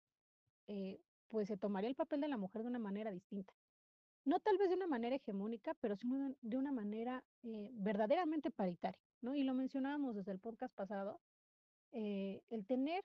eh, 0.67 1.01
pues 1.29 1.49
se 1.49 1.57
tomaría 1.57 1.89
el 1.89 1.97
papel 1.97 2.21
de 2.21 2.29
la 2.29 2.37
mujer 2.37 2.62
de 2.62 2.69
una 2.69 2.79
manera 2.79 3.11
distinta. 3.11 3.55
No 4.25 4.39
tal 4.39 4.59
vez 4.59 4.69
de 4.69 4.77
una 4.77 4.87
manera 4.87 5.17
hegemónica, 5.17 5.75
pero 5.81 5.97
sí 5.97 6.09
de 6.43 6.57
una 6.57 6.73
manera 6.73 7.25
eh, 7.43 7.71
verdaderamente 7.73 8.51
paritaria, 8.51 9.01
¿no? 9.21 9.35
Y 9.35 9.43
lo 9.43 9.55
mencionábamos 9.55 10.15
desde 10.15 10.33
el 10.33 10.39
podcast 10.39 10.75
pasado, 10.75 11.21
el 11.93 12.67
tener 12.67 13.05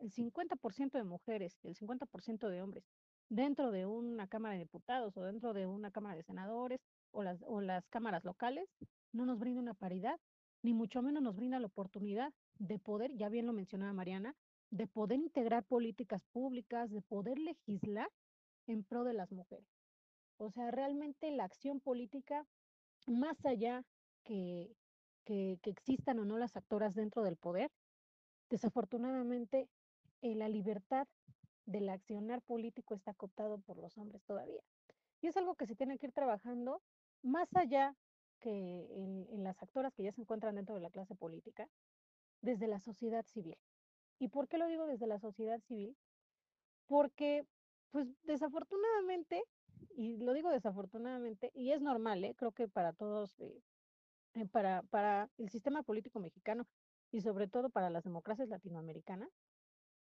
el 0.00 0.10
50% 0.12 0.92
de 0.92 1.04
mujeres 1.04 1.58
el 1.62 1.76
50% 1.76 2.48
de 2.48 2.62
hombres 2.62 2.84
dentro 3.28 3.70
de 3.70 3.86
una 3.86 4.26
Cámara 4.26 4.54
de 4.54 4.60
Diputados 4.60 5.16
o 5.16 5.22
dentro 5.22 5.52
de 5.52 5.66
una 5.66 5.90
Cámara 5.90 6.16
de 6.16 6.22
Senadores 6.22 6.80
o 7.12 7.22
las, 7.22 7.42
o 7.46 7.60
las 7.60 7.88
cámaras 7.88 8.24
locales, 8.24 8.68
no 9.12 9.26
nos 9.26 9.38
brinda 9.38 9.60
una 9.60 9.74
paridad, 9.74 10.18
ni 10.62 10.74
mucho 10.74 11.02
menos 11.02 11.22
nos 11.22 11.36
brinda 11.36 11.58
la 11.58 11.66
oportunidad 11.66 12.32
de 12.58 12.78
poder, 12.78 13.16
ya 13.16 13.28
bien 13.28 13.46
lo 13.46 13.52
mencionaba 13.52 13.92
Mariana, 13.92 14.34
de 14.70 14.86
poder 14.86 15.18
integrar 15.18 15.64
políticas 15.64 16.24
públicas, 16.32 16.90
de 16.90 17.02
poder 17.02 17.38
legislar 17.38 18.08
en 18.66 18.84
pro 18.84 19.04
de 19.04 19.14
las 19.14 19.32
mujeres. 19.32 19.66
O 20.36 20.50
sea, 20.50 20.70
realmente 20.70 21.30
la 21.30 21.44
acción 21.44 21.80
política, 21.80 22.46
más 23.06 23.44
allá 23.44 23.82
que, 24.24 24.76
que, 25.24 25.58
que 25.62 25.70
existan 25.70 26.18
o 26.18 26.24
no 26.24 26.38
las 26.38 26.56
actoras 26.56 26.94
dentro 26.94 27.22
del 27.22 27.36
poder, 27.36 27.70
desafortunadamente 28.48 29.68
eh, 30.22 30.34
la 30.34 30.48
libertad 30.48 31.08
del 31.66 31.88
accionar 31.88 32.42
político 32.42 32.94
está 32.94 33.14
cooptado 33.14 33.58
por 33.58 33.78
los 33.78 33.96
hombres 33.96 34.22
todavía. 34.24 34.62
Y 35.20 35.28
es 35.28 35.36
algo 35.36 35.54
que 35.54 35.66
se 35.66 35.76
tiene 35.76 35.98
que 35.98 36.06
ir 36.06 36.12
trabajando 36.12 36.82
más 37.22 37.54
allá 37.54 37.94
que 38.40 38.50
en, 38.50 39.44
las 39.44 39.62
actoras 39.62 39.94
que 39.94 40.02
ya 40.02 40.12
se 40.12 40.20
encuentran 40.20 40.54
dentro 40.54 40.74
de 40.74 40.80
la 40.80 40.90
clase 40.90 41.14
política, 41.14 41.68
desde 42.40 42.66
la 42.66 42.80
sociedad 42.80 43.24
civil. 43.26 43.56
¿Y 44.18 44.28
por 44.28 44.48
qué 44.48 44.58
lo 44.58 44.66
digo 44.66 44.86
desde 44.86 45.06
la 45.06 45.18
sociedad 45.18 45.60
civil? 45.60 45.96
Porque, 46.86 47.44
pues 47.90 48.06
desafortunadamente, 48.22 49.42
y 49.96 50.16
lo 50.18 50.32
digo 50.32 50.50
desafortunadamente, 50.50 51.50
y 51.54 51.72
es 51.72 51.80
normal, 51.80 52.24
¿eh? 52.24 52.34
creo 52.36 52.52
que 52.52 52.68
para 52.68 52.92
todos, 52.92 53.38
eh, 53.40 53.62
eh, 54.34 54.46
para, 54.46 54.82
para 54.84 55.30
el 55.38 55.50
sistema 55.50 55.82
político 55.82 56.20
mexicano 56.20 56.66
y 57.10 57.20
sobre 57.20 57.48
todo 57.48 57.70
para 57.70 57.90
las 57.90 58.04
democracias 58.04 58.48
latinoamericanas, 58.48 59.30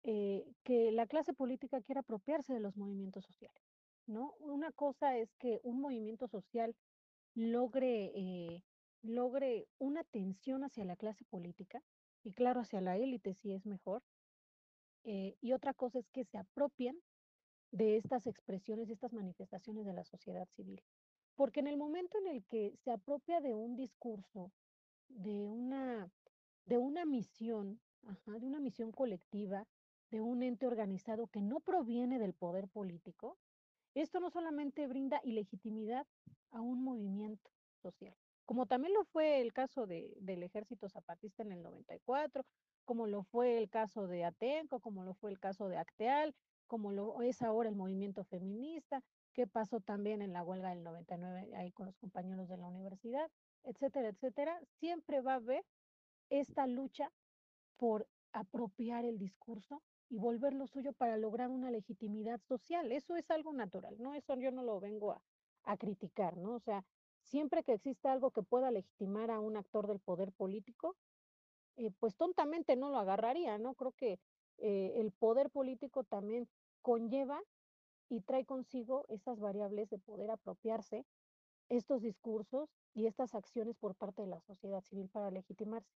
eh, 0.07 0.45
que 0.63 0.91
la 0.91 1.07
clase 1.07 1.33
política 1.33 1.81
quiera 1.81 2.01
apropiarse 2.01 2.53
de 2.53 2.59
los 2.59 2.77
movimientos 2.77 3.25
sociales, 3.25 3.63
¿no? 4.05 4.35
Una 4.37 4.71
cosa 4.71 5.17
es 5.17 5.33
que 5.39 5.59
un 5.63 5.81
movimiento 5.81 6.27
social 6.27 6.75
logre, 7.35 8.11
eh, 8.15 8.63
logre 9.03 9.67
una 9.77 10.01
atención 10.01 10.63
hacia 10.63 10.85
la 10.85 10.95
clase 10.95 11.25
política 11.25 11.83
y 12.23 12.33
claro, 12.33 12.61
hacia 12.61 12.81
la 12.81 12.97
élite 12.97 13.35
si 13.35 13.51
es 13.51 13.65
mejor, 13.65 14.01
eh, 15.03 15.37
y 15.39 15.53
otra 15.53 15.73
cosa 15.73 15.99
es 15.99 16.09
que 16.09 16.25
se 16.25 16.37
apropien 16.39 16.99
de 17.71 17.97
estas 17.97 18.25
expresiones, 18.25 18.87
de 18.87 18.93
estas 18.93 19.13
manifestaciones 19.13 19.85
de 19.85 19.93
la 19.93 20.03
sociedad 20.03 20.47
civil. 20.55 20.81
Porque 21.35 21.59
en 21.59 21.67
el 21.67 21.77
momento 21.77 22.17
en 22.17 22.27
el 22.27 22.43
que 22.45 22.73
se 22.83 22.91
apropia 22.91 23.41
de 23.41 23.53
un 23.53 23.75
discurso, 23.75 24.51
de 25.09 25.43
una, 25.43 26.09
de 26.65 26.77
una 26.77 27.05
misión, 27.05 27.81
ajá, 28.03 28.39
de 28.39 28.47
una 28.47 28.59
misión 28.59 28.91
colectiva, 28.91 29.67
de 30.09 30.21
un 30.21 30.41
ente 30.41 30.65
organizado 30.65 31.27
que 31.27 31.41
no 31.41 31.59
proviene 31.59 32.17
del 32.17 32.33
poder 32.33 32.69
político, 32.69 33.37
esto 34.01 34.19
no 34.19 34.29
solamente 34.29 34.87
brinda 34.87 35.21
ilegitimidad 35.23 36.05
a 36.51 36.61
un 36.61 36.83
movimiento 36.83 37.51
social, 37.81 38.15
como 38.45 38.65
también 38.65 38.93
lo 38.93 39.03
fue 39.05 39.41
el 39.41 39.53
caso 39.53 39.87
de, 39.87 40.13
del 40.19 40.43
ejército 40.43 40.89
zapatista 40.89 41.43
en 41.43 41.51
el 41.51 41.63
94, 41.63 42.45
como 42.85 43.07
lo 43.07 43.23
fue 43.23 43.57
el 43.57 43.69
caso 43.69 44.07
de 44.07 44.23
Atenco, 44.23 44.79
como 44.79 45.03
lo 45.03 45.13
fue 45.15 45.31
el 45.31 45.39
caso 45.39 45.67
de 45.67 45.77
Acteal, 45.77 46.35
como 46.67 46.91
lo 46.91 47.21
es 47.21 47.41
ahora 47.41 47.69
el 47.69 47.75
movimiento 47.75 48.23
feminista, 48.23 49.01
que 49.33 49.47
pasó 49.47 49.81
también 49.81 50.21
en 50.21 50.33
la 50.33 50.43
huelga 50.43 50.69
del 50.69 50.83
99 50.83 51.55
ahí 51.55 51.71
con 51.71 51.87
los 51.87 51.97
compañeros 51.97 52.47
de 52.47 52.57
la 52.57 52.67
universidad, 52.67 53.29
etcétera, 53.63 54.09
etcétera. 54.09 54.59
Siempre 54.79 55.21
va 55.21 55.33
a 55.33 55.35
haber 55.35 55.65
esta 56.29 56.67
lucha 56.67 57.11
por 57.77 58.07
apropiar 58.31 59.05
el 59.05 59.17
discurso 59.17 59.81
y 60.09 60.17
volverlo 60.17 60.67
suyo 60.67 60.93
para 60.93 61.17
lograr 61.17 61.49
una 61.49 61.71
legitimidad 61.71 62.41
social. 62.41 62.91
Eso 62.91 63.15
es 63.15 63.29
algo 63.31 63.53
natural, 63.53 63.95
¿no? 63.99 64.13
Eso 64.13 64.35
yo 64.35 64.51
no 64.51 64.63
lo 64.63 64.79
vengo 64.79 65.11
a, 65.13 65.21
a 65.63 65.77
criticar, 65.77 66.37
¿no? 66.37 66.55
O 66.55 66.59
sea, 66.59 66.85
siempre 67.21 67.63
que 67.63 67.73
exista 67.73 68.11
algo 68.11 68.31
que 68.31 68.43
pueda 68.43 68.71
legitimar 68.71 69.31
a 69.31 69.39
un 69.39 69.57
actor 69.57 69.87
del 69.87 69.99
poder 69.99 70.31
político, 70.31 70.95
eh, 71.77 71.91
pues 71.99 72.15
tontamente 72.15 72.75
no 72.75 72.89
lo 72.89 72.97
agarraría, 72.97 73.57
¿no? 73.57 73.73
Creo 73.73 73.91
que 73.91 74.19
eh, 74.57 74.93
el 74.95 75.11
poder 75.11 75.49
político 75.49 76.03
también 76.03 76.47
conlleva 76.81 77.41
y 78.07 78.21
trae 78.21 78.45
consigo 78.45 79.05
esas 79.09 79.39
variables 79.39 79.89
de 79.89 79.97
poder 79.97 80.31
apropiarse 80.31 81.05
estos 81.67 82.01
discursos 82.01 82.69
y 82.93 83.07
estas 83.07 83.33
acciones 83.33 83.75
por 83.75 83.95
parte 83.95 84.21
de 84.21 84.27
la 84.27 84.39
sociedad 84.39 84.81
civil 84.81 85.09
para 85.09 85.31
legitimarse. 85.31 85.91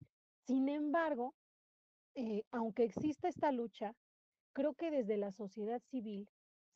Sin 0.46 0.68
embargo, 0.68 1.34
eh, 2.14 2.44
aunque 2.50 2.84
exista 2.84 3.28
esta 3.28 3.52
lucha, 3.52 3.94
creo 4.52 4.74
que 4.74 4.90
desde 4.90 5.16
la 5.16 5.32
sociedad 5.32 5.80
civil 5.90 6.28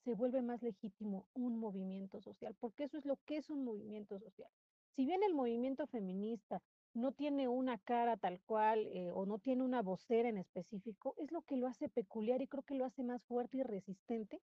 se 0.04 0.14
vuelve 0.14 0.42
más 0.42 0.62
legítimo 0.62 1.26
un 1.34 1.58
movimiento 1.58 2.20
social, 2.20 2.54
porque 2.58 2.84
eso 2.84 2.98
es 2.98 3.04
lo 3.04 3.16
que 3.24 3.36
es 3.36 3.50
un 3.50 3.64
movimiento 3.64 4.18
social. 4.18 4.50
Si 4.94 5.06
bien 5.06 5.22
el 5.22 5.34
movimiento 5.34 5.86
feminista 5.86 6.60
no 6.94 7.12
tiene 7.12 7.48
una 7.48 7.78
cara 7.78 8.16
tal 8.16 8.40
cual 8.42 8.86
eh, 8.88 9.10
o 9.12 9.24
no 9.24 9.38
tiene 9.38 9.62
una 9.62 9.82
vocera 9.82 10.28
en 10.28 10.38
específico, 10.38 11.14
es 11.18 11.32
lo 11.32 11.42
que 11.42 11.56
lo 11.56 11.66
hace 11.66 11.88
peculiar 11.88 12.42
y 12.42 12.48
creo 12.48 12.62
que 12.62 12.74
lo 12.74 12.84
hace 12.84 13.02
más 13.02 13.22
fuerte 13.24 13.58
y 13.58 13.62
resistente 13.62 14.42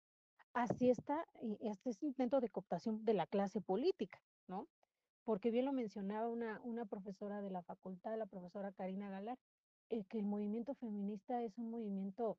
hacia 0.53 0.91
esta, 0.91 1.25
eh, 1.41 1.57
este 1.61 2.05
intento 2.05 2.39
de 2.39 2.49
cooptación 2.49 3.05
de 3.05 3.13
la 3.13 3.27
clase 3.27 3.61
política, 3.61 4.21
¿no? 4.47 4.67
Porque 5.23 5.51
bien 5.51 5.65
lo 5.65 5.73
mencionaba 5.73 6.27
una, 6.27 6.59
una 6.63 6.85
profesora 6.85 7.41
de 7.41 7.51
la 7.51 7.61
facultad, 7.61 8.17
la 8.17 8.25
profesora 8.25 8.71
Karina 8.71 9.09
Galar, 9.09 9.37
eh, 9.91 10.05
que 10.05 10.19
el 10.19 10.25
movimiento 10.25 10.73
feminista 10.73 11.43
es 11.43 11.57
un 11.57 11.69
movimiento 11.69 12.37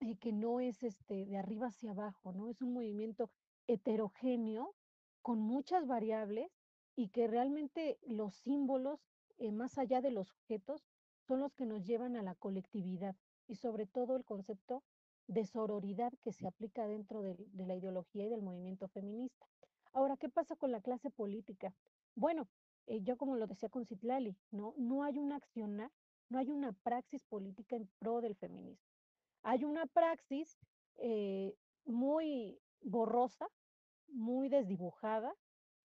eh, 0.00 0.16
que 0.16 0.32
no 0.32 0.58
es 0.58 0.82
este, 0.82 1.26
de 1.26 1.36
arriba 1.36 1.68
hacia 1.68 1.90
abajo, 1.90 2.32
¿no? 2.32 2.48
Es 2.48 2.62
un 2.62 2.72
movimiento 2.72 3.30
heterogéneo 3.66 4.74
con 5.20 5.38
muchas 5.38 5.86
variables 5.86 6.50
y 6.96 7.08
que 7.08 7.28
realmente 7.28 7.98
los 8.06 8.34
símbolos, 8.36 9.00
eh, 9.36 9.52
más 9.52 9.76
allá 9.76 10.00
de 10.00 10.10
los 10.10 10.32
objetos, 10.32 10.82
son 11.26 11.40
los 11.40 11.52
que 11.54 11.66
nos 11.66 11.84
llevan 11.84 12.16
a 12.16 12.22
la 12.22 12.34
colectividad 12.34 13.14
y 13.46 13.56
sobre 13.56 13.86
todo 13.86 14.16
el 14.16 14.24
concepto 14.24 14.82
de 15.26 15.44
sororidad 15.44 16.12
que 16.22 16.32
se 16.32 16.46
aplica 16.46 16.86
dentro 16.86 17.20
de, 17.20 17.36
la 17.54 17.76
ideología 17.76 18.24
y 18.24 18.30
del 18.30 18.42
movimiento 18.42 18.88
feminista. 18.88 19.46
Ahora, 19.92 20.16
¿qué 20.16 20.30
pasa 20.30 20.56
con 20.56 20.72
la 20.72 20.80
clase 20.80 21.10
política? 21.10 21.74
Bueno, 22.14 22.48
eh, 22.86 23.02
yo 23.02 23.18
como 23.18 23.36
lo 23.36 23.46
decía 23.46 23.68
con 23.68 23.84
Citlali, 23.84 24.36
¿no? 24.50 24.72
No 24.78 25.02
hay 25.02 25.18
un 25.18 25.32
accionar, 25.32 25.90
no 26.28 26.38
hay 26.38 26.50
una 26.50 26.72
praxis 26.72 27.24
política 27.24 27.76
en 27.76 27.88
pro 27.98 28.20
del 28.20 28.36
feminismo. 28.36 28.84
Hay 29.42 29.64
una 29.64 29.86
praxis 29.86 30.58
eh, 30.96 31.54
muy 31.84 32.58
borrosa, 32.80 33.48
muy 34.08 34.48
desdibujada, 34.48 35.34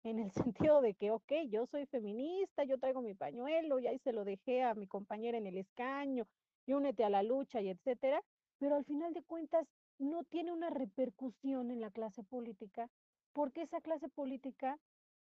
en 0.04 0.20
el 0.20 0.32
sentido 0.70 0.82
de 0.82 0.94
que, 0.94 1.12
ok, 1.12 1.32
yo 1.50 1.66
soy 1.66 1.86
feminista, 1.88 2.64
yo 2.64 2.78
traigo 2.78 3.02
mi 3.02 3.14
pañuelo, 3.14 3.80
y 3.80 3.88
ahí 3.88 4.00
se 4.00 4.14
lo 4.14 4.24
dejé 4.24 4.64
a 4.64 4.76
mi 4.76 4.88
compañera 4.88 5.38
en 5.38 5.48
el 5.48 5.58
escaño, 5.58 6.28
y 6.66 6.74
únete 6.74 7.04
a 7.04 7.10
la 7.10 7.24
lucha, 7.24 7.62
y 7.62 7.70
etcétera, 7.70 8.22
pero 8.58 8.76
al 8.76 8.86
final 8.86 9.14
de 9.14 9.24
cuentas 9.24 9.68
no 9.98 10.24
tiene 10.24 10.52
una 10.52 10.70
repercusión 10.70 11.72
en 11.72 11.82
la 11.82 11.92
clase 11.92 12.24
política, 12.24 12.90
porque 13.34 13.62
esa 13.62 13.82
clase 13.82 14.10
política 14.10 14.80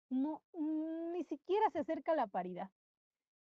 no, 0.09 0.41
ni 0.53 1.23
siquiera 1.23 1.69
se 1.71 1.79
acerca 1.79 2.13
a 2.13 2.15
la 2.15 2.27
paridad. 2.27 2.69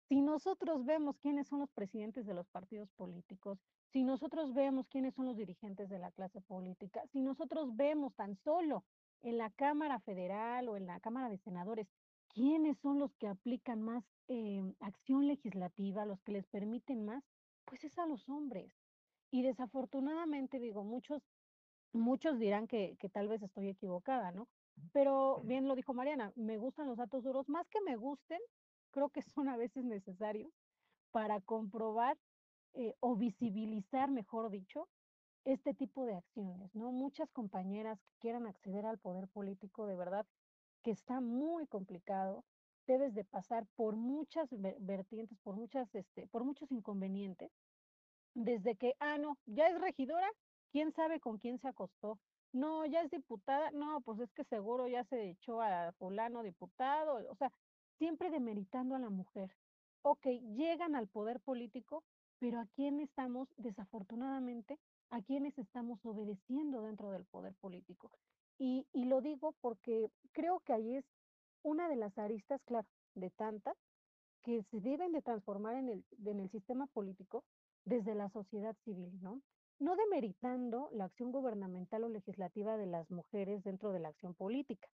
Si 0.10 0.22
nosotros 0.22 0.86
vemos 0.86 1.20
quiénes 1.20 1.48
son 1.48 1.60
los 1.60 1.70
presidentes 1.70 2.26
de 2.26 2.34
los 2.34 2.48
partidos 2.48 2.90
políticos, 2.94 3.60
si 3.92 4.04
nosotros 4.04 4.56
vemos 4.56 4.88
quiénes 4.88 5.14
son 5.14 5.28
los 5.28 5.38
dirigentes 5.38 5.88
de 5.88 6.00
la 6.00 6.10
clase 6.10 6.42
política, 6.42 7.06
si 7.12 7.22
nosotros 7.22 7.76
vemos 7.76 8.16
tan 8.16 8.36
solo 8.38 8.84
en 9.22 9.38
la 9.38 9.52
Cámara 9.52 10.00
Federal 10.00 10.68
o 10.68 10.78
en 10.78 10.88
la 10.88 11.00
Cámara 11.00 11.30
de 11.30 11.38
Senadores 11.38 11.88
quiénes 12.30 12.80
son 12.80 12.98
los 12.98 13.14
que 13.18 13.28
aplican 13.28 13.84
más 13.84 14.04
eh, 14.30 14.64
acción 14.80 15.28
legislativa, 15.28 16.08
los 16.08 16.20
que 16.22 16.32
les 16.32 16.48
permiten 16.48 17.06
más, 17.06 17.24
pues 17.66 17.84
es 17.84 17.96
a 18.00 18.08
los 18.08 18.28
hombres. 18.30 18.74
Y 19.30 19.44
desafortunadamente, 19.44 20.60
digo, 20.60 20.84
muchos, 20.84 21.22
muchos 21.94 22.40
dirán 22.40 22.66
que, 22.66 22.98
que 23.00 23.10
tal 23.10 23.28
vez 23.28 23.44
estoy 23.44 23.70
equivocada, 23.70 24.32
¿no? 24.32 24.48
Pero 24.92 25.42
bien 25.44 25.68
lo 25.68 25.76
dijo 25.76 25.94
Mariana, 25.94 26.34
me 26.36 26.58
gustan 26.58 26.88
los 26.88 26.98
datos 26.98 27.24
duros, 27.24 27.48
más 27.48 27.68
que 27.68 27.80
me 27.82 27.96
gusten, 27.96 28.40
creo 28.92 29.10
que 29.10 29.22
son 29.22 29.50
a 29.50 29.58
veces 29.58 29.86
necesarios 29.86 30.52
para 31.12 31.42
comprobar 31.42 32.18
eh, 32.74 32.94
o 33.00 33.16
visibilizar, 33.16 34.12
mejor 34.12 34.50
dicho, 34.52 34.88
este 35.46 35.74
tipo 35.74 36.06
de 36.06 36.16
acciones, 36.16 36.74
¿no? 36.76 36.92
Muchas 36.92 37.32
compañeras 37.32 38.00
que 38.04 38.14
quieran 38.20 38.46
acceder 38.48 38.86
al 38.86 39.00
poder 39.00 39.28
político, 39.28 39.88
de 39.88 39.96
verdad, 39.96 40.26
que 40.84 40.92
está 40.92 41.22
muy 41.22 41.68
complicado, 41.68 42.46
debes 42.86 43.14
de 43.14 43.26
pasar 43.26 43.66
por 43.76 43.96
muchas 43.96 44.50
vertientes, 44.80 45.38
por 45.40 45.56
muchas, 45.56 45.94
este, 45.96 46.28
por 46.28 46.44
muchos 46.44 46.72
inconvenientes, 46.72 47.52
desde 48.34 48.76
que, 48.76 48.94
ah, 49.00 49.18
no, 49.18 49.38
ya 49.46 49.68
es 49.68 49.80
regidora, 49.80 50.30
quién 50.72 50.92
sabe 50.92 51.20
con 51.20 51.38
quién 51.38 51.60
se 51.60 51.68
acostó. 51.68 52.20
No, 52.52 52.86
ya 52.86 53.02
es 53.02 53.12
diputada, 53.12 53.70
no, 53.72 54.02
pues 54.02 54.20
es 54.20 54.34
que 54.34 54.44
seguro 54.44 54.88
ya 54.88 55.04
se 55.04 55.30
echó 55.32 55.62
a 55.62 55.92
fulano 56.00 56.42
diputado, 56.42 57.20
o 57.30 57.36
sea, 57.36 57.52
siempre 58.00 58.32
demeritando 58.32 58.96
a 58.96 59.00
la 59.00 59.10
mujer. 59.10 59.56
Ok, 60.02 60.26
llegan 60.56 60.96
al 60.96 61.08
poder 61.08 61.42
político, 61.42 62.04
pero 62.40 62.60
¿a 62.60 62.66
quién 62.74 63.02
estamos, 63.02 63.54
desafortunadamente, 63.58 64.80
a 65.10 65.22
quiénes 65.22 65.58
estamos 65.60 66.04
obedeciendo 66.06 66.82
dentro 66.82 67.12
del 67.12 67.26
poder 67.26 67.54
político? 67.56 68.10
Y, 68.58 68.88
y 68.94 69.06
lo 69.06 69.22
digo 69.22 69.54
porque 69.62 70.10
creo 70.32 70.62
que 70.62 70.74
ahí 70.74 70.96
es 70.96 71.06
una 71.62 71.90
de 71.90 71.98
las 71.98 72.18
aristas, 72.18 72.64
claro, 72.64 72.88
de 73.16 73.30
tantas, 73.30 73.76
que 74.44 74.64
se 74.64 74.80
deben 74.80 75.12
de 75.12 75.22
transformar 75.22 75.76
en 75.76 75.90
el, 75.90 76.06
en 76.26 76.40
el 76.40 76.50
sistema 76.50 76.88
político 76.88 77.44
desde 77.84 78.16
la 78.16 78.30
sociedad 78.30 78.76
civil, 78.86 79.12
¿no? 79.22 79.42
No 79.78 79.98
demeritando 79.98 80.90
la 80.94 81.06
acción 81.06 81.32
gubernamental 81.34 82.06
o 82.06 82.10
legislativa 82.10 82.78
de 82.78 82.86
las 82.86 83.12
mujeres 83.12 83.64
dentro 83.64 83.92
de 83.92 84.00
la 84.00 84.10
acción 84.10 84.34
política, 84.34 84.88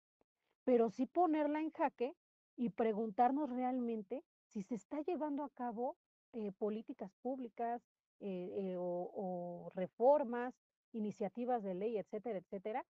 pero 0.65 0.89
sí 0.89 1.05
ponerla 1.05 1.61
en 1.61 1.71
jaque 1.71 2.15
y 2.57 2.71
preguntarnos 2.71 3.51
realmente 3.51 4.23
si 4.49 4.63
se 4.63 4.75
está 4.75 5.01
llevando 5.03 5.45
a 5.45 5.51
cabo 5.51 5.97
eh, 6.33 6.53
políticas 6.53 7.13
públicas 7.23 7.83
eh, 8.21 8.51
eh, 8.57 8.77
o, 8.79 9.73
reformas, 9.75 10.55
iniciativas 10.93 11.63
de 11.63 11.75
ley, 11.75 11.99
etcétera, 11.99 12.39
etcétera, 12.39 12.87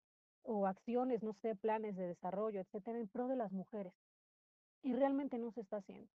o 0.43 0.67
acciones, 0.67 1.21
no 1.21 1.33
sé, 1.33 1.55
planes 1.55 1.95
de 1.97 2.07
desarrollo, 2.07 2.61
etcétera, 2.61 2.99
en 2.99 3.07
pro 3.09 3.27
de 3.27 3.35
las 3.35 3.51
mujeres. 3.51 3.93
Y 4.81 4.93
realmente 4.93 5.37
no 5.37 5.51
se 5.51 5.61
está 5.61 5.77
haciendo. 5.77 6.09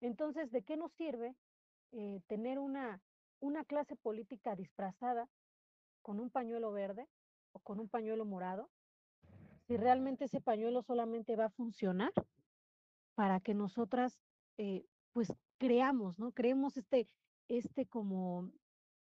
Entonces, 0.00 0.50
¿de 0.50 0.62
qué 0.62 0.76
nos 0.78 0.92
sirve 0.92 1.36
tener 2.28 2.58
una, 2.58 3.02
una 3.40 3.64
clase 3.64 3.96
política 3.96 4.54
disfrazada 4.54 5.28
con 6.02 6.20
un 6.20 6.30
pañuelo 6.30 6.72
verde 6.72 7.06
o 7.52 7.58
con 7.58 7.80
un 7.80 7.88
pañuelo 7.88 8.24
morado 8.24 8.70
si 9.66 9.76
realmente 9.76 10.24
ese 10.24 10.40
pañuelo 10.40 10.82
solamente 10.82 11.36
va 11.36 11.46
a 11.46 11.50
funcionar 11.50 12.12
para 13.20 13.38
que 13.38 13.52
nosotras, 13.52 14.18
eh, 14.56 14.86
pues, 15.12 15.30
creamos, 15.58 16.18
¿no? 16.18 16.32
Creemos 16.32 16.78
este, 16.78 17.06
este 17.48 17.84
como, 17.84 18.50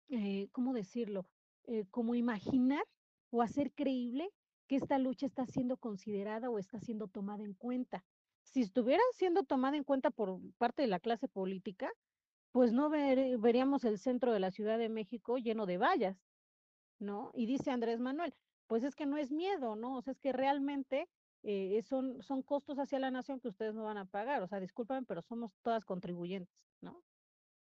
eh, 0.09 0.49
¿cómo 0.50 0.73
decirlo? 0.73 1.27
Eh, 1.65 1.85
como 1.91 2.15
imaginar 2.15 2.85
o 3.29 3.43
hacer 3.43 3.75
creíble 3.75 4.31
que 4.67 4.77
esta 4.77 4.99
lucha 4.99 5.27
está 5.27 5.45
siendo 5.45 5.77
considerada 5.77 6.49
o 6.49 6.59
está 6.59 6.81
siendo 6.81 7.09
tomada 7.09 7.45
en 7.45 7.53
cuenta. 7.53 8.07
Si 8.45 8.62
estuviera 8.62 9.03
siendo 9.12 9.43
tomada 9.43 9.77
en 9.77 9.85
cuenta 9.85 10.11
por 10.11 10.41
parte 10.57 10.81
de 10.81 10.88
la 10.88 11.00
clase 11.00 11.29
política, 11.29 11.91
pues 12.50 12.73
no 12.73 12.88
ver- 12.88 13.37
veríamos 13.37 13.85
el 13.85 13.99
centro 13.99 14.33
de 14.33 14.41
la 14.41 14.50
Ciudad 14.50 14.79
de 14.79 14.88
México 14.88 15.37
lleno 15.37 15.67
de 15.67 15.77
vallas, 15.77 16.25
¿no? 16.99 17.31
Y 17.35 17.45
dice 17.45 17.73
Andrés 17.73 18.00
Manuel, 18.00 18.33
pues 18.69 18.85
es 18.85 18.95
que 18.97 19.05
no 19.05 19.19
es 19.19 19.31
miedo, 19.31 19.77
¿no? 19.77 19.97
O 19.99 20.00
sea, 20.00 20.12
es 20.12 20.19
que 20.19 20.33
realmente 20.33 21.11
eh, 21.42 21.83
son, 21.83 22.23
son 22.23 22.42
costos 22.42 22.78
hacia 22.78 22.99
la 22.99 23.11
nación 23.11 23.40
que 23.40 23.49
ustedes 23.49 23.75
no 23.75 23.85
van 23.85 23.99
a 23.99 24.07
pagar. 24.07 24.42
O 24.42 24.47
sea, 24.49 24.61
disculpen, 24.61 25.04
pero 25.07 25.23
somos 25.23 25.52
todas 25.62 25.85
contribuyentes, 25.85 26.54
¿no? 26.80 27.02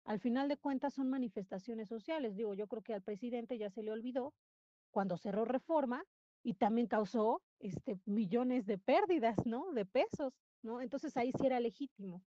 Al 0.05 0.19
final 0.19 0.49
de 0.49 0.57
cuentas 0.57 0.93
son 0.93 1.09
manifestaciones 1.09 1.87
sociales. 1.87 2.35
Digo, 2.35 2.53
yo 2.53 2.67
creo 2.67 2.81
que 2.81 2.93
al 2.93 3.01
presidente 3.01 3.57
ya 3.57 3.69
se 3.69 3.83
le 3.83 3.91
olvidó 3.91 4.33
cuando 4.91 5.17
cerró 5.17 5.45
reforma 5.45 6.05
y 6.43 6.55
también 6.55 6.87
causó 6.87 7.41
este, 7.59 7.97
millones 8.05 8.65
de 8.65 8.77
pérdidas, 8.77 9.37
¿no? 9.45 9.71
De 9.71 9.85
pesos, 9.85 10.33
¿no? 10.61 10.81
Entonces 10.81 11.15
ahí 11.15 11.31
sí 11.31 11.45
era 11.45 11.59
legítimo. 11.59 12.21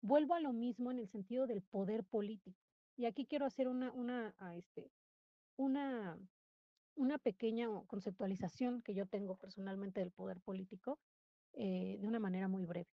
Vuelvo 0.00 0.34
a 0.34 0.40
lo 0.40 0.52
mismo 0.52 0.90
en 0.90 0.98
el 0.98 1.08
sentido 1.08 1.46
del 1.46 1.62
poder 1.62 2.04
político. 2.04 2.58
Y 2.96 3.04
aquí 3.04 3.26
quiero 3.26 3.46
hacer 3.46 3.68
una, 3.68 3.92
una, 3.92 4.34
ah, 4.38 4.56
este, 4.56 4.90
una, 5.56 6.18
una 6.98 7.18
pequeña 7.18 7.68
conceptualización 7.86 8.82
que 8.82 8.92
yo 8.92 9.06
tengo 9.06 9.36
personalmente 9.36 10.00
del 10.00 10.10
poder 10.10 10.40
político 10.40 10.98
eh, 11.52 11.96
de 12.00 12.06
una 12.06 12.18
manera 12.18 12.48
muy 12.48 12.64
breve. 12.64 12.88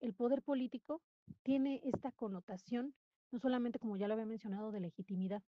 El 0.00 0.14
poder 0.14 0.42
político 0.42 1.02
tiene 1.42 1.80
esta 1.84 2.10
connotación, 2.10 2.94
no 3.30 3.38
solamente 3.38 3.78
como 3.78 3.98
ya 3.98 4.08
lo 4.08 4.14
había 4.14 4.24
mencionado, 4.24 4.72
de 4.72 4.80
legitimidad, 4.80 5.42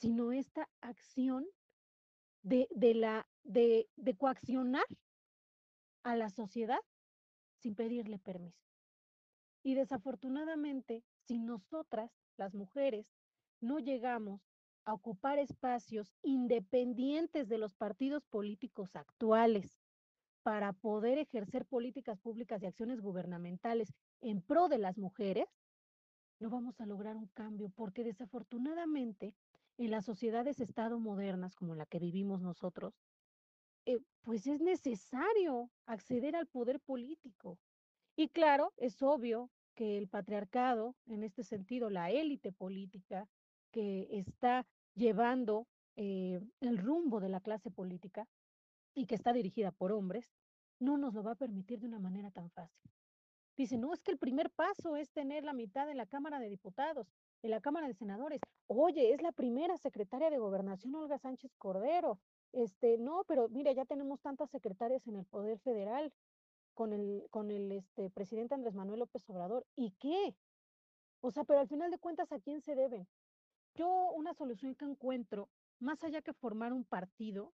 sino 0.00 0.32
esta 0.32 0.68
acción 0.80 1.46
de, 2.42 2.68
de, 2.72 2.94
la, 2.94 3.28
de, 3.44 3.88
de 3.96 4.16
coaccionar 4.16 4.86
a 6.02 6.16
la 6.16 6.30
sociedad 6.30 6.80
sin 7.58 7.76
pedirle 7.76 8.18
permiso. 8.18 8.66
Y 9.62 9.74
desafortunadamente, 9.74 11.04
si 11.26 11.38
nosotras, 11.38 12.10
las 12.36 12.54
mujeres, 12.54 13.12
no 13.60 13.78
llegamos 13.78 14.47
ocupar 14.94 15.38
espacios 15.38 16.14
independientes 16.22 17.48
de 17.48 17.58
los 17.58 17.74
partidos 17.74 18.24
políticos 18.26 18.96
actuales 18.96 19.80
para 20.42 20.72
poder 20.72 21.18
ejercer 21.18 21.66
políticas 21.66 22.18
públicas 22.20 22.62
y 22.62 22.66
acciones 22.66 23.00
gubernamentales 23.00 23.92
en 24.20 24.40
pro 24.40 24.68
de 24.68 24.78
las 24.78 24.96
mujeres, 24.96 25.48
no 26.40 26.50
vamos 26.50 26.80
a 26.80 26.86
lograr 26.86 27.16
un 27.16 27.26
cambio 27.28 27.70
porque 27.70 28.04
desafortunadamente 28.04 29.34
en 29.76 29.90
las 29.90 30.04
sociedades 30.04 30.60
estado 30.60 30.98
modernas 30.98 31.54
como 31.54 31.74
la 31.74 31.86
que 31.86 31.98
vivimos 31.98 32.40
nosotros, 32.40 32.94
eh, 33.86 34.00
pues 34.22 34.46
es 34.46 34.60
necesario 34.60 35.70
acceder 35.86 36.36
al 36.36 36.46
poder 36.46 36.80
político. 36.80 37.58
Y 38.16 38.28
claro, 38.28 38.72
es 38.76 39.02
obvio 39.02 39.50
que 39.74 39.96
el 39.96 40.08
patriarcado, 40.08 40.96
en 41.06 41.22
este 41.22 41.44
sentido, 41.44 41.88
la 41.88 42.10
élite 42.10 42.52
política 42.52 43.28
que 43.70 44.08
está 44.10 44.66
llevando 44.98 45.66
eh, 45.96 46.40
el 46.60 46.78
rumbo 46.78 47.20
de 47.20 47.28
la 47.28 47.40
clase 47.40 47.70
política 47.70 48.28
y 48.94 49.06
que 49.06 49.14
está 49.14 49.32
dirigida 49.32 49.70
por 49.70 49.92
hombres, 49.92 50.30
no 50.80 50.98
nos 50.98 51.14
lo 51.14 51.22
va 51.22 51.32
a 51.32 51.36
permitir 51.36 51.80
de 51.80 51.86
una 51.86 51.98
manera 51.98 52.30
tan 52.30 52.50
fácil. 52.50 52.90
Dice, 53.56 53.76
no, 53.76 53.92
es 53.92 54.02
que 54.02 54.12
el 54.12 54.18
primer 54.18 54.50
paso 54.50 54.96
es 54.96 55.10
tener 55.10 55.42
la 55.42 55.52
mitad 55.52 55.90
en 55.90 55.96
la 55.96 56.06
Cámara 56.06 56.38
de 56.38 56.48
Diputados, 56.48 57.08
en 57.42 57.50
la 57.50 57.60
Cámara 57.60 57.88
de 57.88 57.94
Senadores. 57.94 58.40
Oye, 58.68 59.12
es 59.12 59.20
la 59.20 59.32
primera 59.32 59.76
secretaria 59.76 60.30
de 60.30 60.38
Gobernación, 60.38 60.94
Olga 60.94 61.18
Sánchez 61.18 61.56
Cordero. 61.58 62.20
Este, 62.52 62.98
no, 62.98 63.24
pero 63.26 63.48
mira, 63.48 63.72
ya 63.72 63.84
tenemos 63.84 64.20
tantas 64.20 64.50
secretarias 64.50 65.06
en 65.08 65.16
el 65.16 65.24
Poder 65.24 65.58
Federal 65.58 66.12
con 66.74 66.92
el, 66.92 67.26
con 67.30 67.50
el 67.50 67.72
este, 67.72 68.10
presidente 68.10 68.54
Andrés 68.54 68.76
Manuel 68.76 69.00
López 69.00 69.28
Obrador. 69.28 69.66
¿Y 69.74 69.90
qué? 69.98 70.36
O 71.20 71.32
sea, 71.32 71.42
pero 71.42 71.58
al 71.58 71.68
final 71.68 71.90
de 71.90 71.98
cuentas, 71.98 72.30
¿a 72.30 72.38
quién 72.38 72.60
se 72.60 72.76
deben? 72.76 73.08
Yo 73.74 74.10
una 74.12 74.34
solución 74.34 74.74
que 74.74 74.84
encuentro, 74.84 75.50
más 75.78 76.02
allá 76.04 76.22
que 76.22 76.32
formar 76.32 76.72
un 76.72 76.84
partido, 76.84 77.54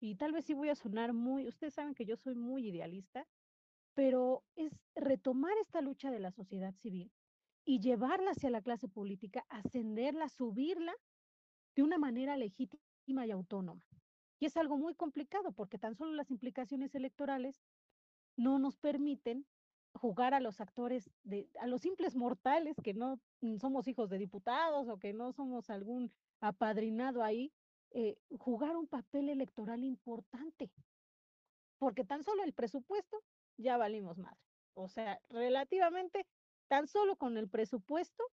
y 0.00 0.16
tal 0.16 0.32
vez 0.32 0.44
sí 0.46 0.54
voy 0.54 0.68
a 0.68 0.74
sonar 0.74 1.12
muy, 1.12 1.46
ustedes 1.46 1.74
saben 1.74 1.94
que 1.94 2.04
yo 2.04 2.16
soy 2.16 2.34
muy 2.34 2.68
idealista, 2.68 3.28
pero 3.94 4.44
es 4.56 4.72
retomar 4.94 5.56
esta 5.58 5.80
lucha 5.80 6.10
de 6.10 6.18
la 6.18 6.32
sociedad 6.32 6.74
civil 6.74 7.12
y 7.64 7.80
llevarla 7.80 8.32
hacia 8.32 8.50
la 8.50 8.62
clase 8.62 8.88
política, 8.88 9.44
ascenderla, 9.48 10.28
subirla 10.28 10.94
de 11.76 11.82
una 11.82 11.98
manera 11.98 12.36
legítima 12.36 13.26
y 13.26 13.30
autónoma. 13.30 13.86
Y 14.40 14.46
es 14.46 14.56
algo 14.56 14.76
muy 14.76 14.94
complicado 14.94 15.52
porque 15.52 15.78
tan 15.78 15.94
solo 15.94 16.12
las 16.14 16.30
implicaciones 16.30 16.94
electorales 16.94 17.62
no 18.36 18.58
nos 18.58 18.76
permiten 18.78 19.46
jugar 19.94 20.34
a 20.34 20.40
los 20.40 20.60
actores, 20.60 21.10
de, 21.22 21.48
a 21.60 21.66
los 21.66 21.82
simples 21.82 22.16
mortales 22.16 22.76
que 22.82 22.94
no 22.94 23.20
somos 23.60 23.88
hijos 23.88 24.08
de 24.08 24.18
diputados 24.18 24.88
o 24.88 24.98
que 24.98 25.12
no 25.12 25.32
somos 25.32 25.70
algún 25.70 26.12
apadrinado 26.40 27.22
ahí, 27.22 27.52
eh, 27.90 28.16
jugar 28.38 28.76
un 28.76 28.86
papel 28.86 29.28
electoral 29.28 29.84
importante. 29.84 30.70
Porque 31.78 32.04
tan 32.04 32.22
solo 32.22 32.42
el 32.42 32.52
presupuesto 32.52 33.22
ya 33.56 33.76
valimos 33.76 34.18
madre. 34.18 34.40
O 34.74 34.88
sea, 34.88 35.20
relativamente, 35.28 36.26
tan 36.68 36.86
solo 36.86 37.16
con 37.16 37.36
el 37.36 37.48
presupuesto 37.48 38.24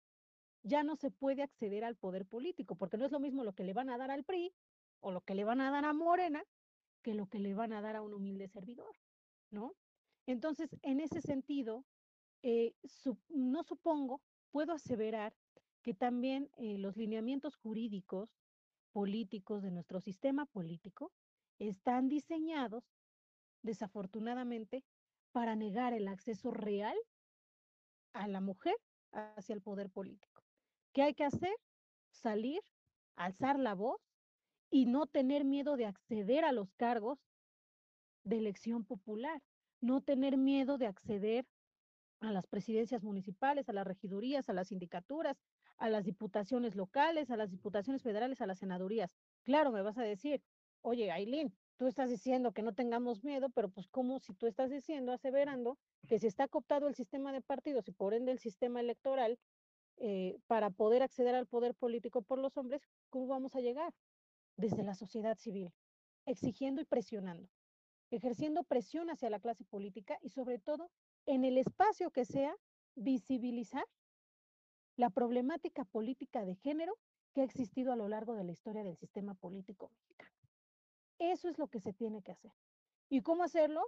ya 0.63 0.83
no 0.83 0.95
se 0.95 1.11
puede 1.11 1.41
acceder 1.41 1.83
al 1.83 1.95
poder 1.95 2.25
político, 2.25 2.75
porque 2.75 2.97
no 2.97 3.05
es 3.05 3.11
lo 3.11 3.19
mismo 3.19 3.43
lo 3.43 3.53
que 3.53 3.63
le 3.63 3.73
van 3.73 3.89
a 3.89 3.97
dar 3.97 4.11
al 4.11 4.23
PRI 4.23 4.53
o 5.01 5.11
lo 5.11 5.21
que 5.21 5.35
le 5.35 5.43
van 5.43 5.61
a 5.61 5.71
dar 5.71 5.85
a 5.85 5.93
Morena 5.93 6.43
que 7.01 7.13
lo 7.13 7.27
que 7.27 7.39
le 7.39 7.53
van 7.53 7.73
a 7.73 7.81
dar 7.81 7.95
a 7.95 8.01
un 8.01 8.13
humilde 8.13 8.47
servidor, 8.47 8.93
¿no? 9.51 9.75
Entonces, 10.29 10.69
en 10.83 10.99
ese 10.99 11.21
sentido, 11.21 11.83
eh, 12.43 12.75
no 13.29 13.63
supongo, 13.63 14.21
puedo 14.51 14.73
aseverar 14.73 15.33
que 15.81 15.95
también 15.95 16.51
eh, 16.57 16.77
los 16.77 16.95
lineamientos 16.97 17.55
jurídicos, 17.55 18.29
políticos 18.91 19.63
de 19.63 19.71
nuestro 19.71 20.01
sistema 20.01 20.45
político 20.45 21.11
están 21.57 22.09
diseñados, 22.09 22.83
desafortunadamente, 23.63 24.83
para 25.31 25.55
negar 25.55 25.93
el 25.93 26.07
acceso 26.07 26.51
real 26.51 26.95
a 28.13 28.27
la 28.27 28.39
mujer 28.39 28.75
hacia 29.11 29.55
el 29.55 29.63
poder 29.63 29.89
político. 29.89 30.43
¿Qué 30.93 31.01
hay 31.01 31.15
que 31.15 31.23
hacer? 31.23 31.55
Salir, 32.11 32.61
alzar 33.15 33.57
la 33.57 33.73
voz 33.73 33.99
y 34.69 34.85
no 34.85 35.07
tener 35.07 35.43
miedo 35.43 35.75
de 35.75 35.87
acceder 35.87 36.45
a 36.45 36.51
los 36.51 36.71
cargos 36.75 37.17
de 38.23 38.37
elección 38.37 38.85
popular 38.85 39.41
no 39.81 40.01
tener 40.01 40.37
miedo 40.37 40.77
de 40.77 40.87
acceder 40.87 41.45
a 42.21 42.31
las 42.31 42.47
presidencias 42.47 43.03
municipales, 43.03 43.69
a 43.69 43.73
las 43.73 43.87
regidurías, 43.87 44.49
a 44.49 44.53
las 44.53 44.67
sindicaturas, 44.69 45.37
a 45.77 45.89
las 45.89 46.03
diputaciones 46.03 46.75
locales, 46.75 47.31
a 47.31 47.37
las 47.37 47.49
diputaciones 47.49 48.03
federales, 48.03 48.41
a 48.41 48.47
las 48.47 48.59
senadurías. 48.59 49.15
Claro, 49.43 49.71
me 49.71 49.81
vas 49.81 49.97
a 49.97 50.03
decir, 50.03 50.41
oye, 50.81 51.11
Aileen, 51.11 51.55
tú 51.77 51.87
estás 51.87 52.09
diciendo 52.09 52.51
que 52.51 52.61
no 52.61 52.73
tengamos 52.73 53.23
miedo, 53.23 53.49
pero 53.49 53.69
pues 53.69 53.87
como 53.87 54.19
si 54.19 54.33
tú 54.33 54.47
estás 54.47 54.69
diciendo, 54.69 55.13
aseverando, 55.13 55.77
que 56.07 56.19
se 56.19 56.27
está 56.27 56.47
cooptado 56.47 56.87
el 56.87 56.95
sistema 56.95 57.31
de 57.31 57.41
partidos 57.41 57.87
y 57.87 57.93
por 57.93 58.13
ende 58.13 58.33
el 58.33 58.39
sistema 58.39 58.81
electoral 58.81 59.39
eh, 59.97 60.37
para 60.47 60.69
poder 60.69 61.03
acceder 61.03 61.35
al 61.35 61.47
poder 61.47 61.75
político 61.75 62.21
por 62.21 62.39
los 62.39 62.57
hombres, 62.57 62.81
¿cómo 63.09 63.27
vamos 63.27 63.55
a 63.55 63.61
llegar? 63.61 63.93
Desde 64.57 64.83
la 64.83 64.93
sociedad 64.93 65.37
civil, 65.37 65.71
exigiendo 66.25 66.81
y 66.81 66.85
presionando, 66.85 67.49
ejerciendo 68.11 68.63
presión 68.63 69.09
hacia 69.09 69.29
la 69.29 69.39
clase 69.39 69.63
política 69.65 70.17
y 70.21 70.29
sobre 70.29 70.59
todo 70.59 70.89
en 71.25 71.45
el 71.45 71.57
espacio 71.57 72.11
que 72.11 72.25
sea, 72.25 72.55
visibilizar 72.95 73.85
la 74.95 75.09
problemática 75.09 75.85
política 75.85 76.43
de 76.43 76.55
género 76.55 76.97
que 77.33 77.41
ha 77.41 77.43
existido 77.43 77.93
a 77.93 77.95
lo 77.95 78.07
largo 78.07 78.35
de 78.35 78.43
la 78.43 78.51
historia 78.51 78.83
del 78.83 78.97
sistema 78.97 79.33
político 79.35 79.89
mexicano. 79.89 80.31
Eso 81.19 81.49
es 81.49 81.57
lo 81.57 81.67
que 81.67 81.79
se 81.79 81.93
tiene 81.93 82.21
que 82.21 82.31
hacer. 82.31 82.51
¿Y 83.09 83.21
cómo 83.21 83.43
hacerlo? 83.43 83.81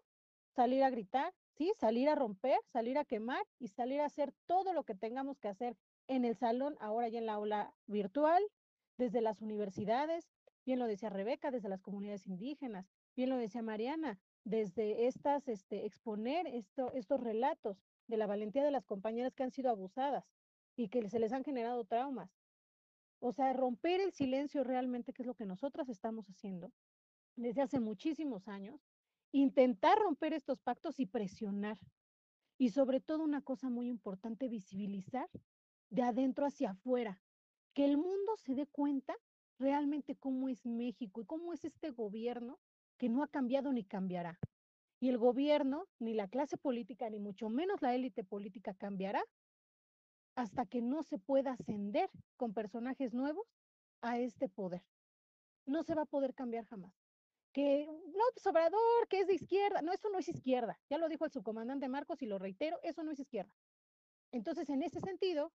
Salir 0.56 0.84
a 0.84 0.90
gritar, 0.90 1.34
¿sí? 1.54 1.72
Salir 1.80 2.10
a 2.10 2.16
romper, 2.16 2.60
salir 2.72 2.98
a 2.98 3.06
quemar 3.06 3.44
y 3.60 3.70
salir 3.70 4.02
a 4.02 4.06
hacer 4.06 4.34
todo 4.46 4.74
lo 4.74 4.84
que 4.84 4.96
tengamos 4.96 5.40
que 5.40 5.48
hacer 5.48 5.78
en 6.08 6.26
el 6.26 6.36
salón, 6.36 6.76
ahora 6.80 7.08
ya 7.08 7.20
en 7.20 7.26
la 7.26 7.34
aula 7.34 7.74
virtual, 7.88 8.44
desde 8.98 9.22
las 9.22 9.42
universidades, 9.42 10.30
bien 10.66 10.80
lo 10.80 10.88
decía 10.88 11.10
Rebeca, 11.10 11.52
desde 11.52 11.70
las 11.70 11.82
comunidades 11.82 12.28
indígenas, 12.28 12.86
bien 13.16 13.30
lo 13.30 13.38
decía 13.38 13.62
Mariana, 13.62 14.20
desde 14.44 15.08
estas, 15.08 15.48
este, 15.48 15.86
exponer 15.86 16.48
esto, 16.48 16.92
estos 16.94 17.20
relatos 17.22 17.84
de 18.08 18.18
la 18.18 18.28
valentía 18.28 18.64
de 18.64 18.72
las 18.72 18.86
compañeras 18.86 19.34
que 19.36 19.44
han 19.44 19.52
sido 19.52 19.70
abusadas 19.70 20.26
y 20.76 20.90
que 20.90 21.08
se 21.10 21.20
les 21.20 21.32
han 21.32 21.44
generado 21.44 21.86
traumas. 21.86 22.32
O 23.20 23.32
sea, 23.32 23.54
romper 23.54 24.02
el 24.02 24.12
silencio 24.14 24.64
realmente, 24.64 25.14
que 25.14 25.22
es 25.22 25.28
lo 25.28 25.36
que 25.36 25.46
nosotras 25.46 25.90
estamos 25.90 26.28
haciendo 26.28 26.72
desde 27.36 27.62
hace 27.62 27.80
muchísimos 27.80 28.48
años, 28.48 28.82
intentar 29.32 29.98
romper 30.00 30.34
estos 30.34 30.60
pactos 30.60 31.00
y 31.00 31.06
presionar. 31.06 31.78
Y 32.58 32.70
sobre 32.70 33.00
todo 33.00 33.24
una 33.24 33.42
cosa 33.42 33.70
muy 33.70 33.88
importante, 33.88 34.48
visibilizar 34.48 35.30
de 35.90 36.02
adentro 36.02 36.46
hacia 36.46 36.72
afuera, 36.72 37.22
que 37.74 37.86
el 37.86 37.98
mundo 37.98 38.36
se 38.38 38.56
dé 38.56 38.68
cuenta 38.68 39.16
realmente 39.58 40.16
cómo 40.16 40.50
es 40.50 40.66
México 40.66 41.22
y 41.22 41.26
cómo 41.26 41.54
es 41.54 41.64
este 41.64 41.92
gobierno 41.92 42.60
que 43.02 43.10
no 43.10 43.24
ha 43.24 43.28
cambiado 43.28 43.74
ni 43.74 43.84
cambiará. 43.84 44.38
Y 45.00 45.10
el 45.10 45.18
gobierno, 45.18 45.88
ni 45.98 46.14
la 46.14 46.28
clase 46.28 46.56
política, 46.56 47.10
ni 47.10 47.18
mucho 47.18 47.50
menos 47.50 47.82
la 47.82 47.96
élite 47.96 48.24
política 48.24 48.76
cambiará 48.76 49.24
hasta 50.36 50.68
que 50.68 50.84
no 50.84 51.02
se 51.02 51.18
pueda 51.18 51.54
ascender 51.54 52.12
con 52.38 52.54
personajes 52.54 53.12
nuevos 53.12 53.48
a 54.02 54.20
este 54.20 54.50
poder. 54.50 54.84
No 55.66 55.82
se 55.82 55.96
va 55.96 56.04
a 56.04 56.06
poder 56.14 56.36
cambiar 56.36 56.68
jamás. 56.68 56.94
Que 57.52 57.88
López 57.88 58.46
Obrador, 58.46 59.08
que 59.10 59.22
es 59.22 59.28
de 59.28 59.34
izquierda, 59.34 59.82
no, 59.82 59.94
eso 59.94 60.12
no 60.12 60.20
es 60.20 60.30
izquierda. 60.30 60.80
Ya 60.88 61.00
lo 61.00 61.10
dijo 61.10 61.26
el 61.26 61.32
subcomandante 61.32 61.90
Marcos 61.90 62.22
y 62.22 62.28
lo 62.28 62.38
reitero, 62.38 62.78
eso 62.84 63.02
no 63.02 63.10
es 63.10 63.20
izquierda. 63.20 63.52
Entonces, 64.32 64.70
en 64.70 64.84
ese 64.84 65.00
sentido, 65.00 65.52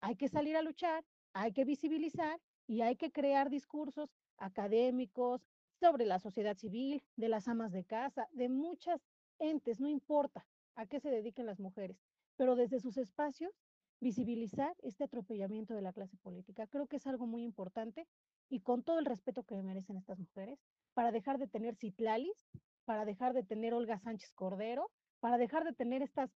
hay 0.00 0.16
que 0.16 0.28
salir 0.28 0.56
a 0.56 0.62
luchar, 0.62 1.04
hay 1.32 1.52
que 1.52 1.64
visibilizar 1.64 2.40
y 2.66 2.80
hay 2.80 2.96
que 2.96 3.12
crear 3.12 3.50
discursos 3.50 4.10
académicos 4.36 5.46
sobre 5.80 6.04
la 6.04 6.18
sociedad 6.18 6.56
civil, 6.56 7.02
de 7.16 7.28
las 7.28 7.48
amas 7.48 7.72
de 7.72 7.84
casa, 7.84 8.28
de 8.32 8.48
muchas 8.48 9.00
entes, 9.38 9.80
no 9.80 9.88
importa 9.88 10.46
a 10.74 10.86
qué 10.86 11.00
se 11.00 11.10
dediquen 11.10 11.46
las 11.46 11.60
mujeres, 11.60 11.96
pero 12.36 12.56
desde 12.56 12.80
sus 12.80 12.96
espacios 12.96 13.52
visibilizar 14.00 14.76
este 14.82 15.04
atropellamiento 15.04 15.74
de 15.74 15.82
la 15.82 15.92
clase 15.92 16.16
política. 16.18 16.66
Creo 16.66 16.86
que 16.86 16.96
es 16.96 17.06
algo 17.06 17.26
muy 17.26 17.42
importante 17.42 18.06
y 18.48 18.60
con 18.60 18.82
todo 18.82 18.98
el 18.98 19.06
respeto 19.06 19.42
que 19.42 19.60
merecen 19.62 19.96
estas 19.96 20.18
mujeres, 20.18 20.58
para 20.94 21.12
dejar 21.12 21.38
de 21.38 21.48
tener 21.48 21.76
Citlalis, 21.76 22.48
para 22.84 23.04
dejar 23.04 23.34
de 23.34 23.42
tener 23.42 23.74
Olga 23.74 23.98
Sánchez 23.98 24.32
Cordero, 24.34 24.90
para 25.20 25.36
dejar 25.36 25.64
de 25.64 25.72
tener 25.72 26.02
estas 26.02 26.30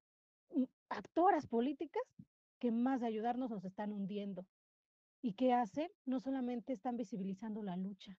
mm, 0.50 0.64
actoras 0.88 1.46
políticas 1.46 2.02
que 2.58 2.70
más 2.70 3.00
de 3.00 3.06
ayudarnos 3.06 3.50
nos 3.50 3.64
están 3.64 3.92
hundiendo. 3.92 4.46
¿Y 5.22 5.34
qué 5.34 5.52
hacen? 5.52 5.88
No 6.04 6.20
solamente 6.20 6.72
están 6.72 6.96
visibilizando 6.96 7.62
la 7.62 7.76
lucha, 7.76 8.18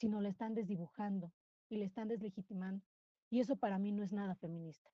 sino 0.00 0.22
la 0.22 0.30
están 0.30 0.54
desdibujando 0.54 1.30
y 1.68 1.76
le 1.76 1.84
están 1.84 2.08
deslegitimando. 2.08 2.84
Y 3.28 3.40
eso 3.40 3.56
para 3.56 3.78
mí 3.78 3.92
no 3.92 4.02
es 4.02 4.12
nada 4.12 4.34
feminista. 4.34 4.90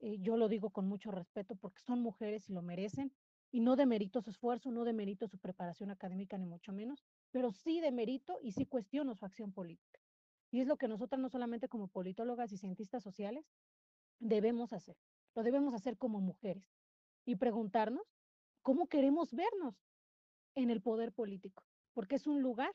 Eh, 0.00 0.16
yo 0.20 0.38
lo 0.38 0.48
digo 0.48 0.70
con 0.70 0.88
mucho 0.88 1.10
respeto 1.10 1.56
porque 1.56 1.80
son 1.80 2.00
mujeres 2.00 2.48
y 2.48 2.54
lo 2.54 2.62
merecen, 2.62 3.12
y 3.52 3.60
no 3.60 3.76
demerito 3.76 4.22
su 4.22 4.30
esfuerzo, 4.30 4.70
no 4.70 4.84
demerito 4.84 5.28
su 5.28 5.36
preparación 5.38 5.90
académica, 5.90 6.38
ni 6.38 6.46
mucho 6.46 6.72
menos, 6.72 7.04
pero 7.32 7.52
sí 7.52 7.80
demerito 7.80 8.38
y 8.42 8.52
sí 8.52 8.64
cuestiono 8.64 9.14
su 9.14 9.26
acción 9.26 9.52
política. 9.52 10.00
Y 10.50 10.60
es 10.60 10.66
lo 10.66 10.78
que 10.78 10.88
nosotras, 10.88 11.20
no 11.20 11.28
solamente 11.28 11.68
como 11.68 11.88
politólogas 11.88 12.52
y 12.52 12.58
cientistas 12.58 13.02
sociales, 13.02 13.44
debemos 14.20 14.72
hacer. 14.72 14.96
Lo 15.34 15.42
debemos 15.42 15.74
hacer 15.74 15.98
como 15.98 16.20
mujeres 16.20 16.64
y 17.26 17.36
preguntarnos 17.36 18.06
cómo 18.62 18.86
queremos 18.86 19.34
vernos 19.34 19.74
en 20.54 20.70
el 20.70 20.80
poder 20.80 21.12
político, 21.12 21.64
porque 21.92 22.16
es 22.16 22.26
un 22.26 22.42
lugar 22.42 22.74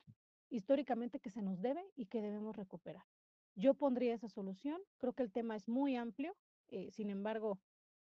históricamente 0.49 1.19
que 1.19 1.29
se 1.29 1.41
nos 1.41 1.62
debe 1.62 1.84
y 1.95 2.05
que 2.08 2.21
debemos 2.21 2.55
recuperar. 2.55 3.03
Yo 3.55 3.73
pondría 3.73 4.13
esa 4.13 4.29
solución, 4.29 4.81
creo 4.97 5.13
que 5.13 5.23
el 5.23 5.31
tema 5.31 5.55
es 5.55 5.67
muy 5.67 5.95
amplio, 5.95 6.36
eh, 6.67 6.91
sin 6.91 7.10
embargo, 7.10 7.60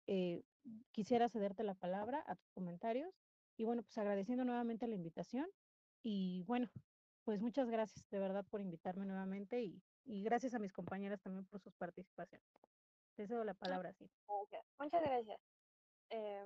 eh, 0.08 0.44
quisiera 0.92 1.30
cederte 1.30 1.64
la 1.64 1.76
palabra 1.76 2.24
a 2.28 2.36
tus 2.36 2.50
comentarios 2.52 3.14
y 3.56 3.64
bueno, 3.64 3.84
pues 3.84 3.98
agradeciendo 3.98 4.44
nuevamente 4.44 4.88
la 4.88 4.96
invitación 4.96 5.48
y 6.04 6.44
bueno, 6.44 6.70
pues 7.24 7.42
muchas 7.42 7.70
gracias 7.70 8.10
de 8.10 8.20
verdad 8.20 8.46
por 8.50 8.62
invitarme 8.62 9.06
nuevamente 9.06 9.62
y, 9.62 9.82
y 10.06 10.24
gracias 10.24 10.54
a 10.54 10.60
mis 10.60 10.74
compañeras 10.74 11.22
también 11.22 11.46
por 11.46 11.62
sus 11.62 11.74
participaciones. 11.76 12.48
Te 13.16 13.28
cedo 13.28 13.44
la 13.44 13.54
palabra, 13.54 13.94
sí. 13.94 14.10
Muchas 14.80 15.02
gracias. 15.02 15.40
Eh, 16.10 16.46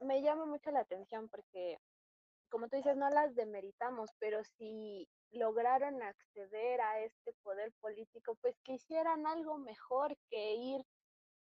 me 0.00 0.22
llama 0.22 0.46
mucho 0.46 0.70
la 0.70 0.80
atención 0.80 1.28
porque, 1.28 1.78
como 2.48 2.68
tú 2.68 2.76
dices, 2.76 2.96
no 2.96 3.10
las 3.10 3.34
demeritamos, 3.34 4.10
pero 4.18 4.42
si 4.44 5.08
lograron 5.30 6.02
acceder 6.02 6.80
a 6.80 7.00
este 7.00 7.32
poder 7.42 7.72
político, 7.80 8.36
pues 8.40 8.56
que 8.64 8.74
hicieran 8.74 9.26
algo 9.26 9.58
mejor 9.58 10.16
que 10.30 10.54
ir 10.54 10.82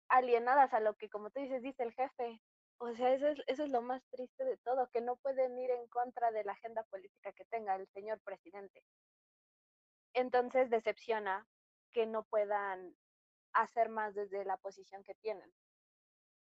alienadas 0.10 0.74
a 0.74 0.80
lo 0.80 0.96
que, 0.96 1.10
como 1.10 1.30
tú 1.30 1.40
dices, 1.40 1.62
dice 1.62 1.84
el 1.84 1.94
jefe. 1.94 2.42
O 2.80 2.94
sea, 2.94 3.14
eso 3.14 3.28
es, 3.28 3.40
eso 3.48 3.64
es 3.64 3.70
lo 3.70 3.82
más 3.82 4.04
triste 4.10 4.44
de 4.44 4.58
todo, 4.58 4.90
que 4.90 5.02
no 5.02 5.16
pueden 5.18 5.58
ir 5.58 5.70
en 5.70 5.88
contra 5.88 6.32
de 6.32 6.44
la 6.44 6.54
agenda 6.54 6.84
política 6.84 7.32
que 7.34 7.46
tenga 7.46 7.76
el 7.76 7.88
señor 7.88 8.20
presidente. 8.22 8.84
Entonces 10.14 10.70
decepciona 10.70 11.48
que 11.94 12.06
no 12.06 12.24
puedan 12.24 12.96
hacer 13.54 13.90
más 13.90 14.16
desde 14.16 14.46
la 14.46 14.58
posición 14.58 15.04
que 15.04 15.16
tienen. 15.16 15.54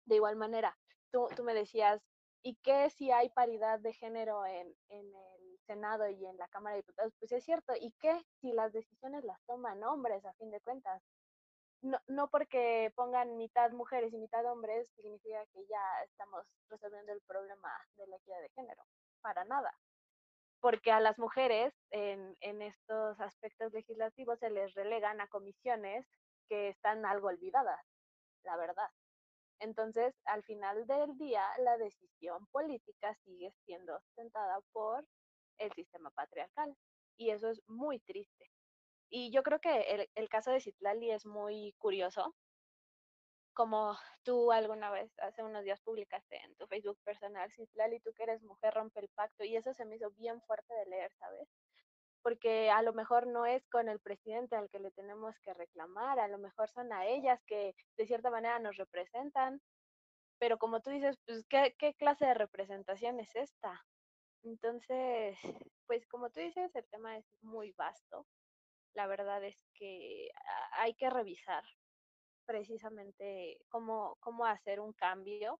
De 0.06 0.16
igual 0.16 0.36
manera, 0.36 0.78
tú, 1.12 1.28
tú 1.36 1.44
me 1.44 1.54
decías, 1.54 2.02
¿y 2.43 2.56
qué 2.63 2.89
si 2.89 3.12
hay 3.12 3.30
paridad 3.30 3.80
de 3.80 3.93
género 3.93 4.45
en, 4.45 4.75
en 4.89 5.06
el 5.15 5.60
Senado 5.65 6.08
y 6.10 6.25
en 6.25 6.38
la 6.38 6.47
Cámara 6.47 6.75
de 6.75 6.82
Diputados? 6.82 7.13
Pues 7.19 7.32
es 7.32 7.43
cierto, 7.43 7.73
¿y 7.80 7.91
qué 7.99 8.19
si 8.41 8.51
las 8.51 8.73
decisiones 8.73 9.23
las 9.23 9.41
toman 9.45 9.84
hombres 9.84 10.25
a 10.25 10.34
fin 10.34 10.51
de 10.51 10.62
cuentas? 10.62 11.01
no, 11.82 11.99
no 12.08 12.30
porque 12.30 12.93
pongan 12.95 13.38
mitad 13.38 13.71
mujeres 13.71 14.13
y 14.13 14.17
mitad 14.17 14.45
hombres 14.45 14.88
significa 14.95 15.45
que 15.54 15.65
ya 15.67 16.04
estamos 16.06 16.45
resolviendo 16.69 17.12
el 17.12 17.21
problema 17.21 17.71
de 17.97 18.08
la 18.08 18.17
equidad 18.17 18.41
de 18.41 18.49
género, 18.49 18.84
para 19.21 19.43
nada. 19.45 19.73
Porque 20.60 20.91
a 20.91 20.99
las 20.99 21.17
mujeres 21.17 21.73
en, 21.89 22.38
en 22.41 22.62
estos 22.62 23.19
aspectos 23.19 23.73
legislativos 23.73 24.39
se 24.39 24.51
les 24.51 24.73
relegan 24.75 25.19
a 25.21 25.27
comisiones 25.27 26.06
que 26.47 26.69
están 26.69 27.06
algo 27.06 27.30
olvidadas, 27.30 27.84
la 28.43 28.58
verdad. 28.58 28.89
Entonces, 29.62 30.15
al 30.26 30.43
final 30.43 30.88
del 30.88 31.15
día, 31.19 31.43
la 31.60 31.78
decisión 31.78 32.47
política 32.47 33.13
sigue 33.24 33.54
siendo 33.63 33.95
ostentada 33.95 34.60
por 34.74 35.06
el 35.60 35.71
sistema 35.74 36.10
patriarcal. 36.10 36.76
Y 37.15 37.30
eso 37.30 37.47
es 37.50 37.62
muy 37.67 38.00
triste. 38.00 38.50
Y 39.12 39.32
yo 39.32 39.43
creo 39.43 39.60
que 39.60 39.82
el, 39.82 40.10
el 40.15 40.30
caso 40.30 40.50
de 40.52 40.62
Citlali 40.62 41.12
es 41.12 41.28
muy 41.28 41.76
curioso. 41.78 42.36
Como 43.54 43.95
tú 44.24 44.52
alguna 44.52 44.89
vez, 44.89 45.12
hace 45.19 45.43
unos 45.43 45.63
días 45.63 45.80
publicaste 45.82 46.38
en 46.43 46.56
tu 46.56 46.65
Facebook 46.65 46.97
personal, 47.04 47.52
Citlali, 47.52 48.00
tú 48.00 48.12
que 48.13 48.24
eres 48.24 48.41
mujer, 48.41 48.74
rompe 48.74 49.02
el 49.02 49.10
pacto. 49.10 49.43
Y 49.43 49.56
eso 49.58 49.74
se 49.76 49.86
me 49.86 49.97
hizo 49.97 50.10
bien 50.12 50.41
fuerte 50.41 50.74
de 50.74 50.86
leer, 50.88 51.12
¿sabes? 51.19 51.47
Porque 52.23 52.69
a 52.69 52.81
lo 52.81 52.93
mejor 52.93 53.27
no 53.27 53.45
es 53.45 53.67
con 53.69 53.89
el 53.89 53.99
presidente 53.99 54.55
al 54.55 54.69
que 54.69 54.79
le 54.79 54.91
tenemos 54.91 55.39
que 55.39 55.53
reclamar, 55.53 56.19
a 56.19 56.27
lo 56.27 56.38
mejor 56.38 56.69
son 56.69 56.93
a 56.93 57.05
ellas 57.05 57.41
que 57.45 57.75
de 57.97 58.07
cierta 58.07 58.29
manera 58.29 58.60
nos 58.60 58.77
representan. 58.77 59.62
Pero 60.39 60.57
como 60.57 60.81
tú 60.81 60.91
dices, 60.91 61.17
pues, 61.25 61.45
¿qué, 61.47 61.75
qué 61.77 61.93
clase 61.95 62.25
de 62.25 62.34
representación 62.34 63.19
es 63.19 63.36
esta? 63.36 63.86
Entonces, 64.43 65.38
pues 65.88 66.05
como 66.07 66.29
tú 66.29 66.39
dices, 66.39 66.75
el 66.75 66.88
tema 66.89 67.17
es 67.17 67.25
muy 67.41 67.71
vasto 67.73 68.25
la 68.93 69.07
verdad 69.07 69.43
es 69.43 69.67
que 69.73 70.29
hay 70.73 70.93
que 70.95 71.10
revisar 71.10 71.63
precisamente 72.45 73.60
cómo, 73.69 74.17
cómo 74.19 74.45
hacer 74.45 74.79
un 74.79 74.93
cambio 74.93 75.60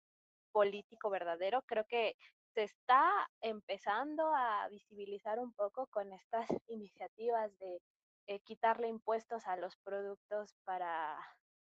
político 0.52 1.10
verdadero. 1.10 1.62
Creo 1.64 1.86
que 1.86 2.18
se 2.54 2.64
está 2.64 3.10
empezando 3.42 4.34
a 4.36 4.68
visibilizar 4.70 5.40
un 5.40 5.54
poco 5.54 5.88
con 5.88 6.12
estas 6.14 6.48
iniciativas 6.68 7.58
de 7.60 7.82
eh, 8.28 8.40
quitarle 8.42 8.88
impuestos 8.88 9.48
a 9.48 9.56
los 9.56 9.76
productos 9.78 10.54
para 10.66 11.18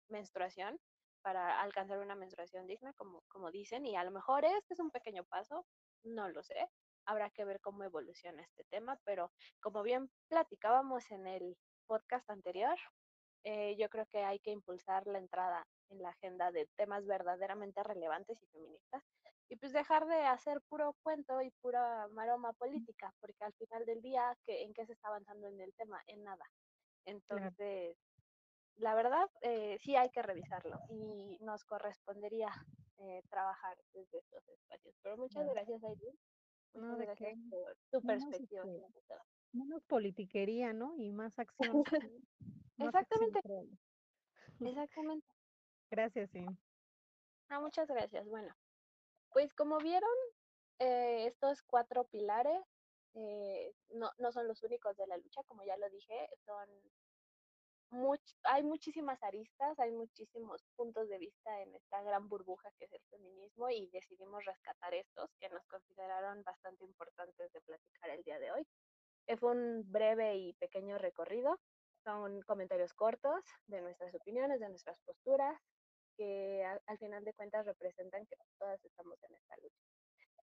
menstruación, 0.10 0.80
para 1.21 1.62
alcanzar 1.62 1.99
una 1.99 2.15
menstruación 2.15 2.67
digna, 2.67 2.93
como, 2.93 3.23
como 3.27 3.51
dicen, 3.51 3.86
y 3.86 3.95
a 3.95 4.04
lo 4.04 4.12
mejor 4.12 4.45
este 4.45 4.73
es 4.73 4.80
un 4.80 4.91
pequeño 4.91 5.23
paso, 5.25 5.65
no 6.04 6.30
lo 6.30 6.43
sé, 6.43 6.67
habrá 7.06 7.30
que 7.30 7.45
ver 7.45 7.60
cómo 7.62 7.84
evoluciona 7.84 8.41
este 8.41 8.63
tema, 8.65 8.99
pero 9.06 9.32
como 9.62 9.84
bien 9.84 10.10
platicábamos 10.30 11.10
en 11.12 11.27
el 11.27 11.58
podcast 11.88 12.30
anterior, 12.30 12.77
eh, 13.43 13.75
yo 13.77 13.89
creo 13.89 14.06
que 14.08 14.23
hay 14.23 14.39
que 14.39 14.51
impulsar 14.51 15.08
la 15.08 15.17
entrada 15.17 15.65
en 15.91 16.01
la 16.01 16.10
agenda 16.10 16.51
de 16.51 16.67
temas 16.75 17.06
verdaderamente 17.06 17.84
relevantes 17.84 18.41
y 18.41 18.47
feministas 18.47 19.04
y 19.49 19.58
pues 19.58 19.73
dejar 19.73 20.08
de 20.08 20.15
hacer 20.15 20.62
puro 20.69 20.95
cuento 21.04 21.41
y 21.41 21.51
pura 21.62 22.08
maroma 22.13 22.54
política, 22.54 23.13
porque 23.19 23.43
al 23.43 23.54
final 23.54 23.86
del 23.86 24.01
día, 24.01 24.38
¿en 24.47 24.73
qué 24.73 24.86
se 24.86 24.93
está 24.93 25.10
avanzando 25.10 25.47
en 25.47 25.60
el 25.60 25.73
tema? 25.73 26.01
En 26.08 26.23
nada. 26.23 26.45
Entonces, 27.04 27.97
la 28.77 28.95
verdad, 28.95 29.30
eh, 29.41 29.77
sí 29.80 29.97
hay 29.97 30.10
que 30.10 30.21
revisarlo 30.21 30.80
y 30.89 31.38
nos 31.41 31.65
correspondería 31.65 32.49
eh, 32.99 33.21
trabajar 33.30 33.77
desde 33.93 34.19
estos 34.19 34.47
espacios. 34.47 34.95
Pero 35.04 35.17
muchas 35.17 35.45
gracias, 35.49 35.84
Aileen. 35.84 36.17
Muchas 36.73 36.99
gracias 36.99 37.38
por 37.49 37.77
tu 37.91 38.08
perspectiva. 38.08 38.63
Este, 38.63 39.15
menos 39.51 39.84
politiquería, 39.84 40.71
¿no? 40.71 40.95
Y 40.95 41.12
más 41.12 41.38
acción. 41.38 41.84
Exactamente. 42.77 43.39
Exactamente. 44.62 45.27
Gracias, 45.91 46.32
sí. 46.32 46.45
Ah, 47.49 47.60
muchas 47.60 47.88
gracias. 47.88 48.25
Bueno, 48.27 48.56
pues 49.32 49.54
como 49.54 49.77
vieron, 49.77 50.10
eh, 50.80 51.27
estos 51.27 51.62
cuatro 51.63 52.06
pilares 52.06 52.63
eh, 53.13 53.73
no, 53.89 54.10
no 54.17 54.32
son 54.32 54.47
los 54.47 54.63
únicos 54.63 54.95
de 54.97 55.06
la 55.06 55.17
lucha, 55.17 55.43
como 55.43 55.63
ya 55.63 55.77
lo 55.77 55.89
dije, 55.89 56.30
son 56.45 56.67
hay 58.43 58.63
muchísimas 58.63 59.21
aristas, 59.21 59.77
hay 59.77 59.91
muchísimos 59.91 60.63
puntos 60.77 61.10
de 61.10 61.17
vista 61.17 61.62
en 61.62 61.75
esta 61.75 62.01
gran 62.01 62.30
burbuja 62.30 62.71
que 62.77 62.86
es 62.86 62.93
el 62.93 63.01
feminismo 63.10 63.69
y 63.69 63.88
decidimos 63.88 64.45
rescatar 64.45 64.93
estos 64.93 65.30
que 65.39 65.49
nos 65.49 65.65
consideraron 65.67 66.41
bastante 66.43 66.86
importantes 66.86 67.51
de 67.51 67.62
platicar 67.62 68.10
el 68.12 68.23
día 68.23 68.39
de 68.39 68.51
hoy. 68.51 68.67
Eh, 69.27 69.36
fue 69.36 69.51
un 69.51 69.91
breve 69.91 70.38
y 70.38 70.54
pequeño 70.54 70.97
recorrido, 70.97 71.60
son 72.06 72.41
comentarios 72.43 72.93
cortos 72.93 73.43
de 73.67 73.82
nuestras 73.82 74.15
opiniones, 74.15 74.60
de 74.62 74.69
nuestras 74.69 74.97
posturas, 75.06 75.60
que 76.21 76.63
al, 76.86 76.97
final 76.99 77.23
de 77.23 77.34
cuentas 77.34 77.65
representan 77.65 78.27
que 78.27 78.36
todas 78.60 78.79
estamos 78.86 79.17
en 79.23 79.34
esta 79.34 79.55
lucha. 79.57 79.81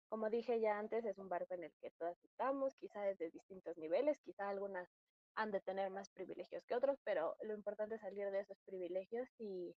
Como 0.09 0.31
dije 0.31 0.59
ya 0.59 0.79
antes, 0.79 1.05
es 1.05 1.19
un 1.19 1.29
barco 1.29 1.53
en 1.53 1.65
el 1.65 1.73
que 1.79 1.91
todas 1.99 2.17
estamos, 2.23 2.75
quizá 2.77 3.03
desde 3.03 3.29
distintos 3.29 3.77
niveles, 3.77 4.19
quizá 4.21 4.49
algunas 4.49 4.89
han 5.35 5.51
de 5.51 5.61
tener 5.61 5.91
más 5.91 6.09
privilegios 6.09 6.65
que 6.65 6.73
otros, 6.73 6.97
pero 7.03 7.35
lo 7.41 7.53
importante 7.53 7.93
es 7.93 8.01
salir 8.01 8.31
de 8.31 8.39
esos 8.39 8.57
privilegios 8.65 9.29
y 9.37 9.75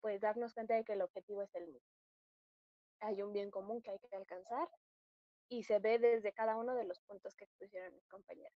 pues 0.00 0.20
darnos 0.20 0.52
cuenta 0.52 0.74
de 0.74 0.82
que 0.82 0.94
el 0.94 1.02
objetivo 1.02 1.42
es 1.42 1.54
el 1.54 1.68
mismo. 1.68 1.94
Hay 2.98 3.22
un 3.22 3.32
bien 3.32 3.52
común 3.52 3.82
que 3.82 3.92
hay 3.92 4.00
que 4.00 4.16
alcanzar 4.16 4.68
y 5.48 5.62
se 5.62 5.78
ve 5.78 6.00
desde 6.00 6.32
cada 6.32 6.56
uno 6.56 6.74
de 6.74 6.86
los 6.86 6.98
puntos 7.02 7.36
que 7.36 7.44
expusieron 7.44 7.94
mis 7.94 8.08
compañeros. 8.08 8.58